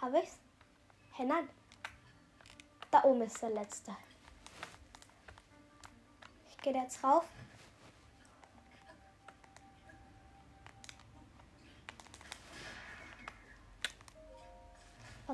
Habe 0.00 0.20
ich's? 0.20 0.38
Hey, 1.12 1.26
nein. 1.26 1.48
Da 2.90 3.04
oben 3.04 3.22
ist 3.22 3.40
der 3.40 3.50
letzte. 3.50 3.96
Ich 6.50 6.58
gehe 6.58 6.74
jetzt 6.74 7.02
rauf. 7.02 7.24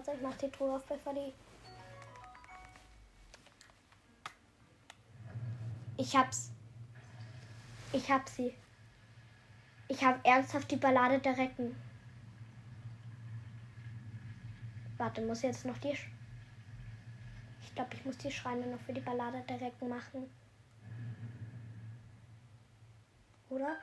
Warte, 0.09 0.20
ich 0.20 0.22
mach 0.22 0.34
die 0.38 0.50
Truhe 0.50 0.74
auf, 0.74 0.86
bevor. 0.86 1.14
Ich 5.98 6.16
hab's. 6.16 6.50
Ich 7.92 8.11
hab 8.11 8.26
sie. 8.26 8.54
Ich 9.88 10.02
hab 10.02 10.26
ernsthaft 10.26 10.70
die 10.70 10.76
Ballade 10.76 11.18
der 11.18 11.36
Recken. 11.36 11.76
Warte, 14.96 15.20
muss 15.26 15.42
jetzt 15.42 15.66
noch 15.66 15.78
die. 15.78 15.94
Sch 15.94 16.09
ich 17.62 17.74
glaube, 17.74 17.94
ich 17.94 18.04
muss 18.04 18.16
die 18.18 18.30
Schreine 18.30 18.66
noch 18.66 18.80
für 18.80 18.94
die 18.94 19.00
Ballade 19.00 19.42
der 19.48 19.61
Recken 19.61 19.88
machen. 19.88 20.30
Oder? 23.50 23.76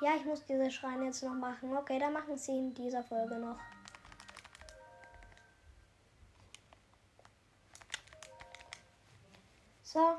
Ja, 0.00 0.14
ich 0.16 0.24
muss 0.24 0.44
diese 0.46 0.70
Schreine 0.70 1.06
jetzt 1.06 1.22
noch 1.22 1.34
machen. 1.34 1.76
Okay, 1.76 1.98
dann 1.98 2.12
machen 2.12 2.36
sie 2.36 2.52
in 2.52 2.72
dieser 2.72 3.02
Folge 3.02 3.36
noch. 3.36 3.58
So. 9.82 10.18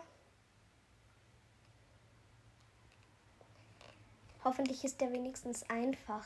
Hoffentlich 4.43 4.83
ist 4.83 4.99
der 4.99 5.13
wenigstens 5.13 5.69
einfach. 5.69 6.25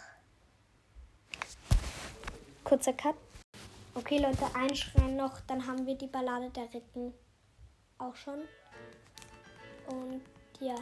Kurzer 2.64 2.94
Cut. 2.94 3.16
Okay, 3.94 4.18
Leute, 4.18 4.46
ein 4.56 4.76
Schrein 4.76 5.16
noch, 5.16 5.42
dann 5.42 5.68
haben 5.68 5.86
wir 5.86 5.96
die 5.96 6.08
Ballade 6.08 6.50
der 6.50 6.74
Ritten 6.74 7.14
auch 8.00 8.16
schon. 8.16 8.42
Und 9.88 10.22
ja. 10.60 10.76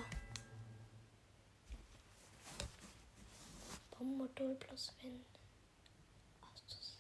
Bombmodul 4.01 4.55
plus 4.55 4.91
Wind. 4.99 5.27
Auszus. 6.41 6.97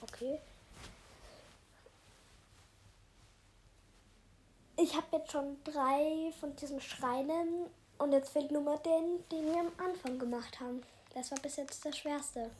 Okay. 0.00 0.40
Ich 4.76 4.96
habe 4.96 5.06
jetzt 5.12 5.30
schon 5.30 5.62
drei 5.62 6.32
von 6.40 6.56
diesen 6.56 6.80
Schreinen 6.80 7.70
und 7.98 8.10
jetzt 8.10 8.30
fehlt 8.30 8.50
nur 8.50 8.62
mal 8.62 8.78
den, 8.78 9.28
den 9.30 9.46
wir 9.46 9.60
am 9.60 9.72
Anfang 9.78 10.18
gemacht 10.18 10.58
haben. 10.58 10.82
Das 11.14 11.30
war 11.30 11.38
bis 11.38 11.56
jetzt 11.56 11.84
der 11.84 11.92
schwerste. 11.92 12.50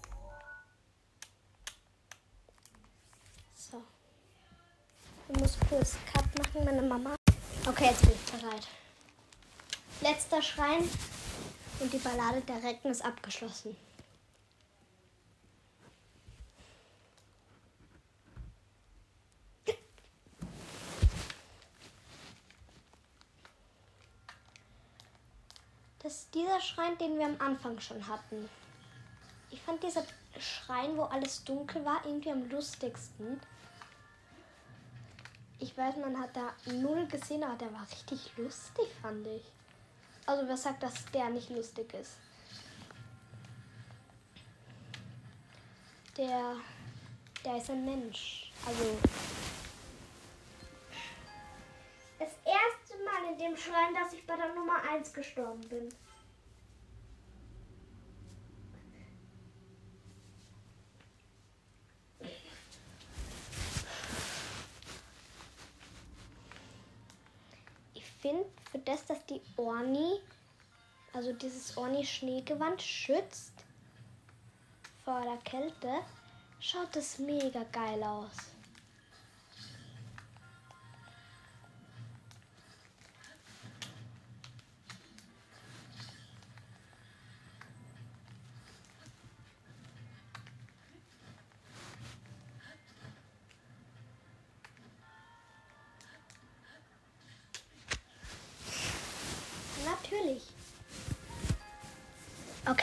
So. 3.52 3.82
Ich 5.28 5.40
muss 5.40 5.58
kurz 5.68 5.96
Cut 6.12 6.38
machen, 6.38 6.64
meine 6.64 6.82
Mama. 6.82 7.16
Okay, 7.66 7.86
jetzt 7.86 8.02
bin 8.02 8.12
ich 8.12 8.40
bereit. 8.40 8.68
Letzter 10.01 10.40
Schrein 10.40 10.88
und 11.80 11.92
die 11.92 11.99
Ballade 11.99 12.40
der 12.42 12.62
Recken 12.62 12.90
ist 12.90 13.05
abgeschlossen. 13.05 13.76
Das 26.01 26.14
ist 26.14 26.34
dieser 26.34 26.61
Schrein, 26.61 26.96
den 26.99 27.18
wir 27.18 27.26
am 27.26 27.40
Anfang 27.40 27.80
schon 27.80 28.07
hatten. 28.07 28.49
Ich 29.51 29.61
fand 29.61 29.82
dieser 29.82 30.05
Schrein, 30.38 30.96
wo 30.96 31.03
alles 31.03 31.42
dunkel 31.44 31.84
war, 31.84 32.07
irgendwie 32.07 32.30
am 32.30 32.49
lustigsten. 32.49 33.40
Ich 35.59 35.76
weiß, 35.76 35.96
man 35.96 36.18
hat 36.18 36.36
da 36.36 36.55
null 36.72 37.07
gesehen, 37.09 37.42
aber 37.42 37.57
der 37.57 37.72
war 37.72 37.82
richtig 37.90 38.30
lustig, 38.36 38.86
fand 39.03 39.26
ich. 39.26 39.42
Also 40.29 40.47
wer 40.47 40.59
sagt, 40.59 40.83
dass 40.83 41.07
der 41.07 41.31
nicht 41.31 41.49
lustig 41.49 41.91
ist? 41.95 42.18
Der, 46.18 46.57
der 47.43 47.57
ist 47.57 47.70
ein 47.70 47.83
Mensch. 47.83 48.53
Also 48.66 48.99
das 52.18 52.29
erste 52.45 53.05
Mal 53.05 53.33
in 53.33 53.39
dem 53.39 53.57
Schrein, 53.57 53.95
dass 53.95 54.12
ich 54.12 54.26
bei 54.26 54.37
der 54.37 54.53
Nummer 54.53 54.83
1 54.83 55.14
gestorben 55.14 55.66
bin. 55.66 55.89
Ich 67.95 68.05
finde, 68.20 68.45
das, 68.89 69.05
dass 69.05 69.24
die 69.26 69.41
Orni, 69.57 70.18
also 71.12 71.32
dieses 71.34 71.76
Orni-Schneegewand 71.76 72.80
schützt 72.80 73.53
vor 75.05 75.20
der 75.20 75.36
Kälte, 75.45 76.01
schaut 76.59 76.97
es 76.97 77.18
mega 77.18 77.64
geil 77.70 78.03
aus. 78.03 78.57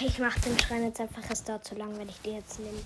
Ich 0.06 0.20
mache 0.20 0.40
den 0.42 0.60
Schrein 0.60 0.84
jetzt 0.84 1.02
einfach. 1.02 1.24
Es 1.30 1.44
dauert 1.44 1.66
zu 1.66 1.76
lang, 1.76 1.98
wenn 1.98 2.10
ich 2.10 2.22
die 2.22 2.32
jetzt 2.32 2.60
nehme. 2.60 2.84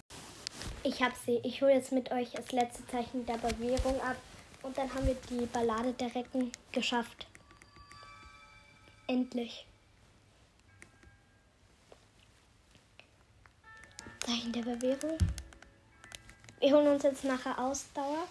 Ich 0.83 1.03
habe 1.03 1.13
sie. 1.25 1.39
Ich 1.43 1.61
hole 1.61 1.73
jetzt 1.73 1.91
mit 1.91 2.11
euch 2.11 2.31
das 2.31 2.51
letzte 2.51 2.85
Zeichen 2.87 3.25
der 3.25 3.37
Bewährung 3.37 3.99
ab. 4.01 4.15
Und 4.61 4.77
dann 4.77 4.93
haben 4.93 5.05
wir 5.05 5.15
die 5.29 5.45
Ballade 5.45 5.93
der 5.93 6.13
Recken 6.15 6.51
geschafft. 6.71 7.27
Endlich. 9.07 9.65
Zeichen 14.25 14.53
der 14.53 14.61
Bewährung. 14.61 15.17
Wir 16.59 16.71
holen 16.71 16.87
uns 16.87 17.03
jetzt 17.03 17.23
nachher 17.23 17.57
Ausdauer. 17.57 18.27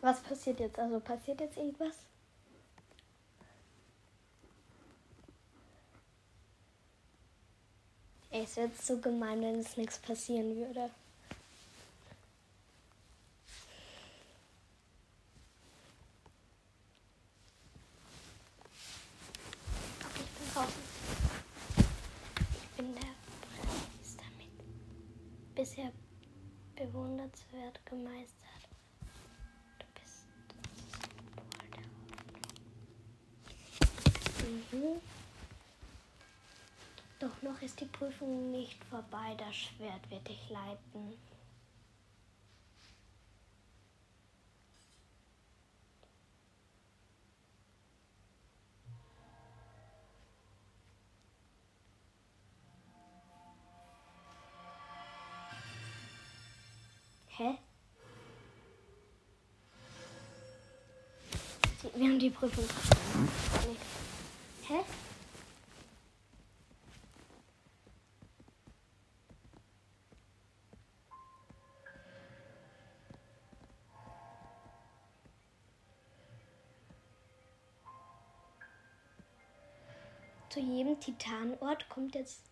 Was 0.00 0.20
passiert 0.20 0.60
jetzt? 0.60 0.78
Also 0.78 1.00
passiert 1.00 1.40
jetzt 1.40 1.56
irgendwas? 1.56 1.94
Es 8.32 8.56
wäre 8.56 8.70
so 8.80 8.98
gemein, 8.98 9.42
wenn 9.42 9.60
es 9.60 9.76
nichts 9.76 9.98
passieren 9.98 10.56
würde. 10.56 10.90
Okay, 20.00 20.24
ich 20.24 20.30
bin 20.38 20.48
draußen. 20.54 20.82
Ich 22.62 22.68
bin 22.76 22.94
der 22.94 23.14
Priester 24.00 24.24
mit 24.38 25.54
bisher 25.54 25.92
bewundernswert 26.74 27.84
gemeistert. 27.84 28.68
Du 29.78 29.86
bist 30.00 30.24
das 30.48 31.02
Symbol 31.02 31.68
der 31.70 31.84
Hoffnung. 34.42 34.80
Mhm. 34.80 35.00
Doch 37.22 37.42
noch 37.42 37.62
ist 37.62 37.80
die 37.80 37.91
Prüfung 38.02 38.50
nicht 38.50 38.82
vorbei. 38.86 39.36
Das 39.38 39.54
Schwert 39.54 40.10
wird 40.10 40.26
dich 40.26 40.50
leiten. 40.50 41.16
Hä? 57.28 57.56
Wir 61.94 62.08
haben 62.08 62.18
die 62.18 62.30
Prüfung. 62.30 62.64
Hä? 62.64 63.91
Zu 80.52 80.60
jedem 80.60 81.00
Titanort 81.00 81.88
kommt 81.88 82.14
jetzt 82.14 82.44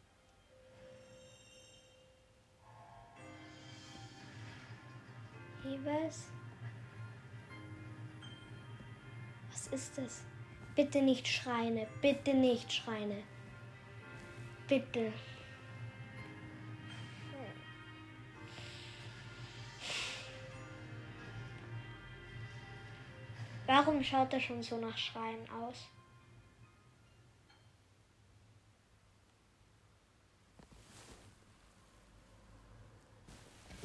jeweils. 5.62 6.30
Was 9.50 9.66
ist 9.66 9.98
das? 9.98 10.24
Bitte 10.74 11.02
nicht 11.02 11.28
Schreine, 11.28 11.86
bitte 12.00 12.32
nicht 12.32 12.72
Schreine. 12.72 13.22
Bitte. 14.66 15.12
Warum 23.66 24.02
schaut 24.02 24.32
er 24.32 24.40
schon 24.40 24.62
so 24.62 24.78
nach 24.78 24.96
Schreien 24.96 25.48
aus? 25.50 25.86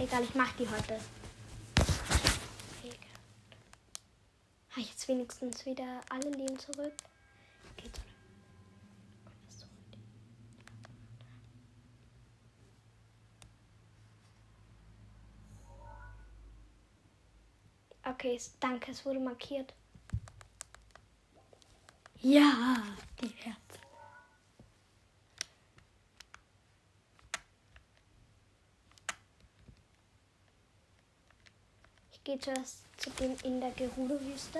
Egal, 0.06 0.24
ich 0.24 0.36
mach 0.36 0.51
die 0.51 0.70
heute. 0.70 0.99
Habe 4.70 4.82
ich 4.82 4.89
jetzt 4.91 5.08
wenigstens 5.08 5.66
wieder 5.66 5.99
alle 6.10 6.30
Leben 6.30 6.60
zurück? 6.60 6.93
Geht's 7.76 7.99
Okay, 18.03 18.39
danke, 18.60 18.91
es 18.91 19.03
wurde 19.03 19.20
markiert. 19.20 19.74
Ja, 22.22 22.78
die 23.22 23.34
Herzen. 23.39 23.64
Geht 32.26 32.43
zuerst 32.43 32.80
zu 32.97 33.11
dem 33.11 33.38
in 33.43 33.61
der 33.61 33.71
Gerudo-Wüste. 33.71 34.59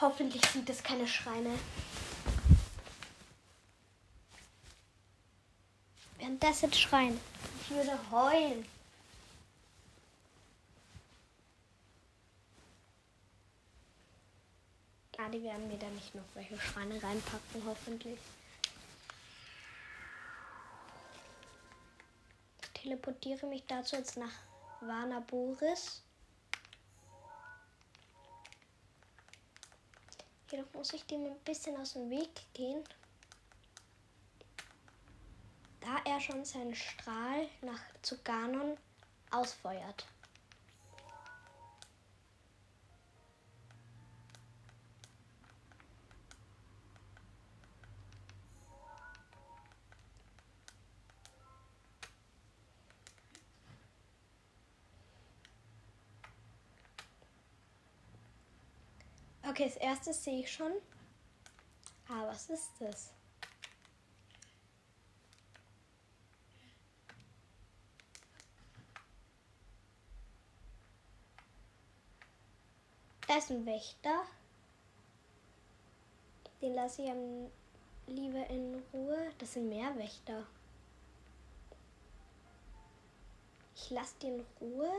Hoffentlich 0.00 0.44
sind 0.46 0.70
es 0.70 0.82
keine 0.82 1.06
Schreine. 1.06 1.58
Während 6.18 6.42
das 6.42 6.62
jetzt 6.62 6.80
schreien. 6.80 7.20
Ich 7.60 7.70
würde 7.70 7.98
heulen. 8.10 8.64
Ah, 15.18 15.28
die 15.28 15.44
werden 15.44 15.68
mir 15.68 15.78
da 15.78 15.86
nicht 15.90 16.12
noch 16.16 16.24
welche 16.34 16.58
Schreine 16.58 17.00
reinpacken, 17.00 17.62
hoffentlich. 17.64 18.18
Ich 22.60 22.82
teleportiere 22.82 23.46
mich 23.46 23.62
dazu 23.68 23.94
jetzt 23.94 24.16
nach 24.16 24.32
Warner 24.86 25.20
Boris. 25.20 26.02
Jedoch 30.50 30.72
muss 30.74 30.92
ich 30.92 31.06
dem 31.06 31.24
ein 31.24 31.38
bisschen 31.44 31.76
aus 31.76 31.92
dem 31.92 32.10
Weg 32.10 32.30
gehen. 32.52 32.82
Da 35.80 35.98
er 36.04 36.20
schon 36.20 36.44
seinen 36.44 36.74
Strahl 36.74 37.48
nach 37.62 37.80
zu 38.02 38.18
Ganon 38.22 38.76
ausfeuert. 39.30 40.04
Okay, 59.52 59.66
das 59.66 59.76
erste 59.76 60.14
sehe 60.14 60.40
ich 60.40 60.50
schon. 60.50 60.72
Ah, 62.08 62.26
was 62.26 62.48
ist 62.48 62.70
das? 62.80 63.12
Da 73.28 73.36
ist 73.36 73.50
ein 73.50 73.66
Wächter. 73.66 74.22
Den 76.62 76.72
lasse 76.72 77.02
ich 77.02 77.12
lieber 78.06 78.46
in 78.48 78.82
Ruhe. 78.94 79.32
Das 79.36 79.52
sind 79.52 79.68
mehr 79.68 79.94
Wächter. 79.98 80.46
Ich 83.76 83.90
lasse 83.90 84.14
die 84.22 84.28
in 84.28 84.46
Ruhe. 84.62 84.90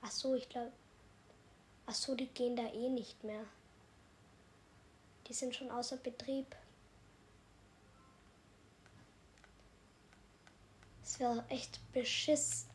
Ach 0.00 0.10
so, 0.10 0.34
ich 0.34 0.48
glaube. 0.48 0.72
Ach 1.86 1.94
so, 1.94 2.14
die 2.14 2.28
gehen 2.28 2.56
da 2.56 2.62
eh 2.72 2.88
nicht 2.88 3.22
mehr. 3.24 3.44
Die 5.28 5.34
sind 5.34 5.54
schon 5.54 5.70
außer 5.70 5.96
Betrieb. 5.96 6.54
Es 11.02 11.18
wäre 11.20 11.44
echt 11.48 11.80
beschiss. 11.92 12.66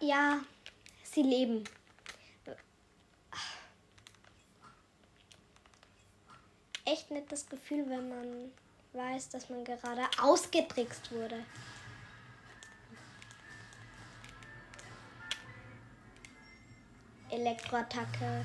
Ja, 0.00 0.40
sie 1.04 1.22
leben. 1.22 1.64
Echt 6.84 7.10
nettes 7.10 7.48
Gefühl, 7.48 7.88
wenn 7.88 8.08
man 8.08 8.52
weiß, 8.92 9.28
dass 9.28 9.48
man 9.48 9.64
gerade 9.64 10.08
ausgetrickst 10.20 11.12
wurde. 11.12 11.44
Elektroattacke. 17.30 18.44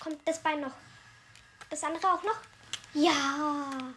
Kommt 0.00 0.26
das 0.26 0.42
Bein 0.42 0.60
noch? 0.60 0.74
Das 1.68 1.84
andere 1.84 2.12
auch 2.12 2.22
noch? 2.22 2.40
Ja. 2.94 3.94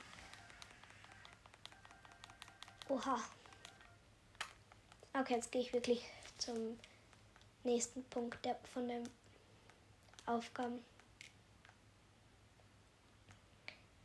Oha. 2.90 3.18
Okay, 5.14 5.36
jetzt 5.36 5.52
gehe 5.52 5.62
ich 5.62 5.72
wirklich 5.72 6.04
zum 6.38 6.78
nächsten 7.64 8.04
Punkt 8.10 8.44
der, 8.44 8.58
von 8.74 8.88
den 8.88 9.08
Aufgaben. 10.26 10.84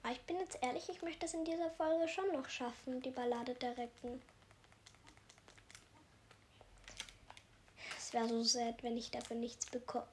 Aber 0.06 0.14
ich 0.14 0.22
bin 0.22 0.38
jetzt 0.38 0.56
ehrlich, 0.62 0.88
ich 0.88 1.02
möchte 1.02 1.26
es 1.26 1.34
in 1.34 1.44
dieser 1.44 1.68
Folge 1.68 2.06
schon 2.06 2.30
noch 2.30 2.48
schaffen, 2.48 3.02
die 3.02 3.10
Ballade 3.10 3.56
der 3.56 3.76
Recken. 3.76 4.22
Es 7.98 8.12
wäre 8.12 8.28
so 8.28 8.40
sad, 8.44 8.84
wenn 8.84 8.96
ich 8.96 9.10
dafür 9.10 9.34
nichts 9.34 9.66
bekomme. 9.66 10.06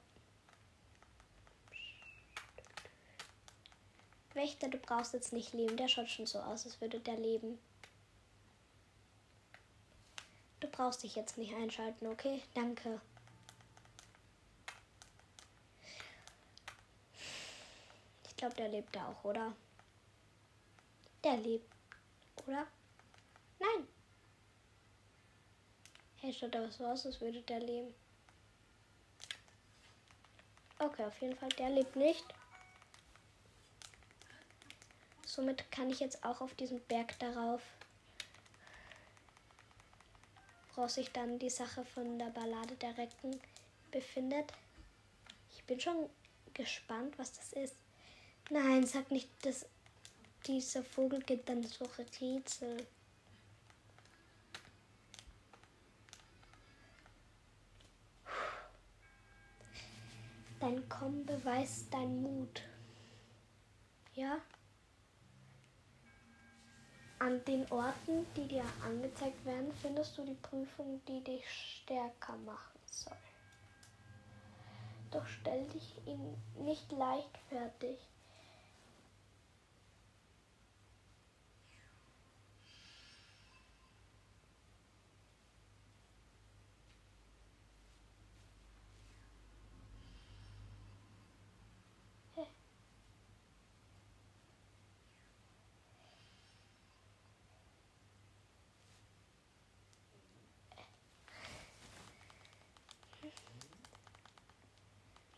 Wächter, 4.32 4.66
du 4.66 4.78
brauchst 4.78 5.12
jetzt 5.12 5.32
nicht 5.32 5.52
leben. 5.52 5.76
Der 5.76 5.86
schaut 5.86 6.10
schon 6.10 6.26
so 6.26 6.40
aus, 6.40 6.66
als 6.66 6.80
würde 6.80 6.98
der 6.98 7.16
leben. 7.16 7.56
Du 10.58 10.66
brauchst 10.66 11.04
dich 11.04 11.14
jetzt 11.14 11.38
nicht 11.38 11.54
einschalten, 11.54 12.08
okay? 12.08 12.42
Danke. 12.54 13.00
Ich 18.26 18.36
glaube, 18.36 18.56
der 18.56 18.70
lebt 18.70 18.96
da 18.96 19.06
auch, 19.06 19.22
oder? 19.22 19.54
Der 21.24 21.38
lebt, 21.38 21.72
oder? 22.46 22.66
Nein. 23.58 23.88
Hey, 26.16 26.32
schaut 26.32 26.54
da 26.54 26.70
so 26.70 26.84
aus, 26.84 27.06
als 27.06 27.20
würde 27.20 27.40
der 27.40 27.60
leben. 27.60 27.94
Okay, 30.78 31.04
auf 31.04 31.18
jeden 31.22 31.36
Fall, 31.36 31.48
der 31.50 31.70
lebt 31.70 31.96
nicht. 31.96 32.24
Somit 35.24 35.70
kann 35.72 35.88
ich 35.88 36.00
jetzt 36.00 36.22
auch 36.24 36.42
auf 36.42 36.54
diesen 36.54 36.80
Berg 36.82 37.18
darauf, 37.18 37.62
woraus 40.74 40.94
sich 40.94 41.10
dann 41.10 41.38
die 41.38 41.50
Sache 41.50 41.84
von 41.86 42.18
der 42.18 42.30
Ballade 42.30 42.76
der 42.76 42.96
Recken 42.98 43.40
befindet. 43.90 44.52
Ich 45.54 45.64
bin 45.64 45.80
schon 45.80 46.10
gespannt, 46.52 47.18
was 47.18 47.32
das 47.32 47.52
ist. 47.54 47.76
Nein, 48.50 48.86
sag 48.86 49.10
nicht, 49.10 49.28
dass 49.44 49.66
dieser 50.46 50.82
Vogel 50.82 51.20
gibt 51.20 51.48
dann 51.48 51.62
solche 51.62 52.06
Rätsel. 52.20 52.86
Dein 60.60 60.88
Kommen 60.88 61.26
beweist 61.26 61.92
dein 61.92 62.22
Mut. 62.22 62.62
Ja? 64.14 64.38
An 67.18 67.44
den 67.44 67.70
Orten, 67.70 68.26
die 68.36 68.48
dir 68.48 68.64
angezeigt 68.82 69.44
werden, 69.44 69.72
findest 69.80 70.16
du 70.16 70.24
die 70.24 70.34
Prüfung, 70.34 71.02
die 71.06 71.22
dich 71.22 71.44
stärker 71.50 72.36
machen 72.38 72.80
soll. 72.86 73.16
Doch 75.10 75.26
stell 75.26 75.66
dich 75.68 75.96
ihm 76.06 76.34
nicht 76.64 76.90
leichtfertig. 76.92 77.98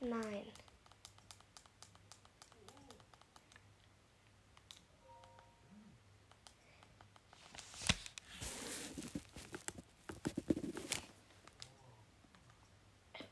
Nein. 0.08 0.46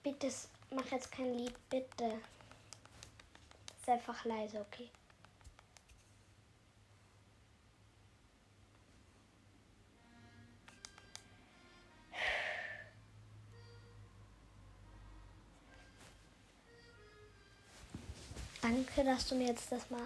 Bitte 0.02 0.26
mach 0.70 0.84
jetzt 0.90 1.12
kein 1.12 1.32
Lied, 1.34 1.54
bitte. 1.70 2.20
Ist 3.76 3.88
einfach 3.88 4.24
leise, 4.24 4.60
okay? 4.60 4.90
Danke, 18.96 19.10
dass 19.10 19.28
du 19.28 19.34
mir 19.34 19.48
jetzt 19.48 19.70
das 19.72 19.90
machst. 19.90 20.04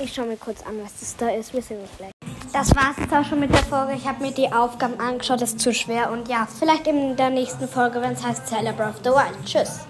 Ich 0.00 0.14
schaue 0.14 0.26
mir 0.26 0.36
kurz 0.36 0.64
an, 0.64 0.80
was 0.82 1.00
das 1.00 1.16
da 1.16 1.28
ist. 1.30 1.52
Wir 1.52 1.60
sehen 1.60 1.80
uns 1.80 1.90
gleich. 1.96 2.12
Das 2.52 2.74
war's 2.74 2.96
jetzt 2.98 3.12
auch 3.12 3.24
schon 3.24 3.40
mit 3.40 3.50
der 3.50 3.64
Folge. 3.64 3.94
Ich 3.94 4.06
habe 4.06 4.22
mir 4.22 4.32
die 4.32 4.50
Aufgaben 4.50 4.98
angeschaut, 5.00 5.42
das 5.42 5.50
ist 5.50 5.60
zu 5.60 5.74
schwer. 5.74 6.10
Und 6.10 6.28
ja, 6.28 6.46
vielleicht 6.46 6.86
in 6.86 7.16
der 7.16 7.30
nächsten 7.30 7.68
Folge, 7.68 8.00
wenn 8.00 8.12
es 8.12 8.24
heißt 8.24 8.46
Celebrate 8.46 8.90
of 8.90 8.96
the 9.04 9.10
Wild. 9.10 9.44
Tschüss. 9.44 9.80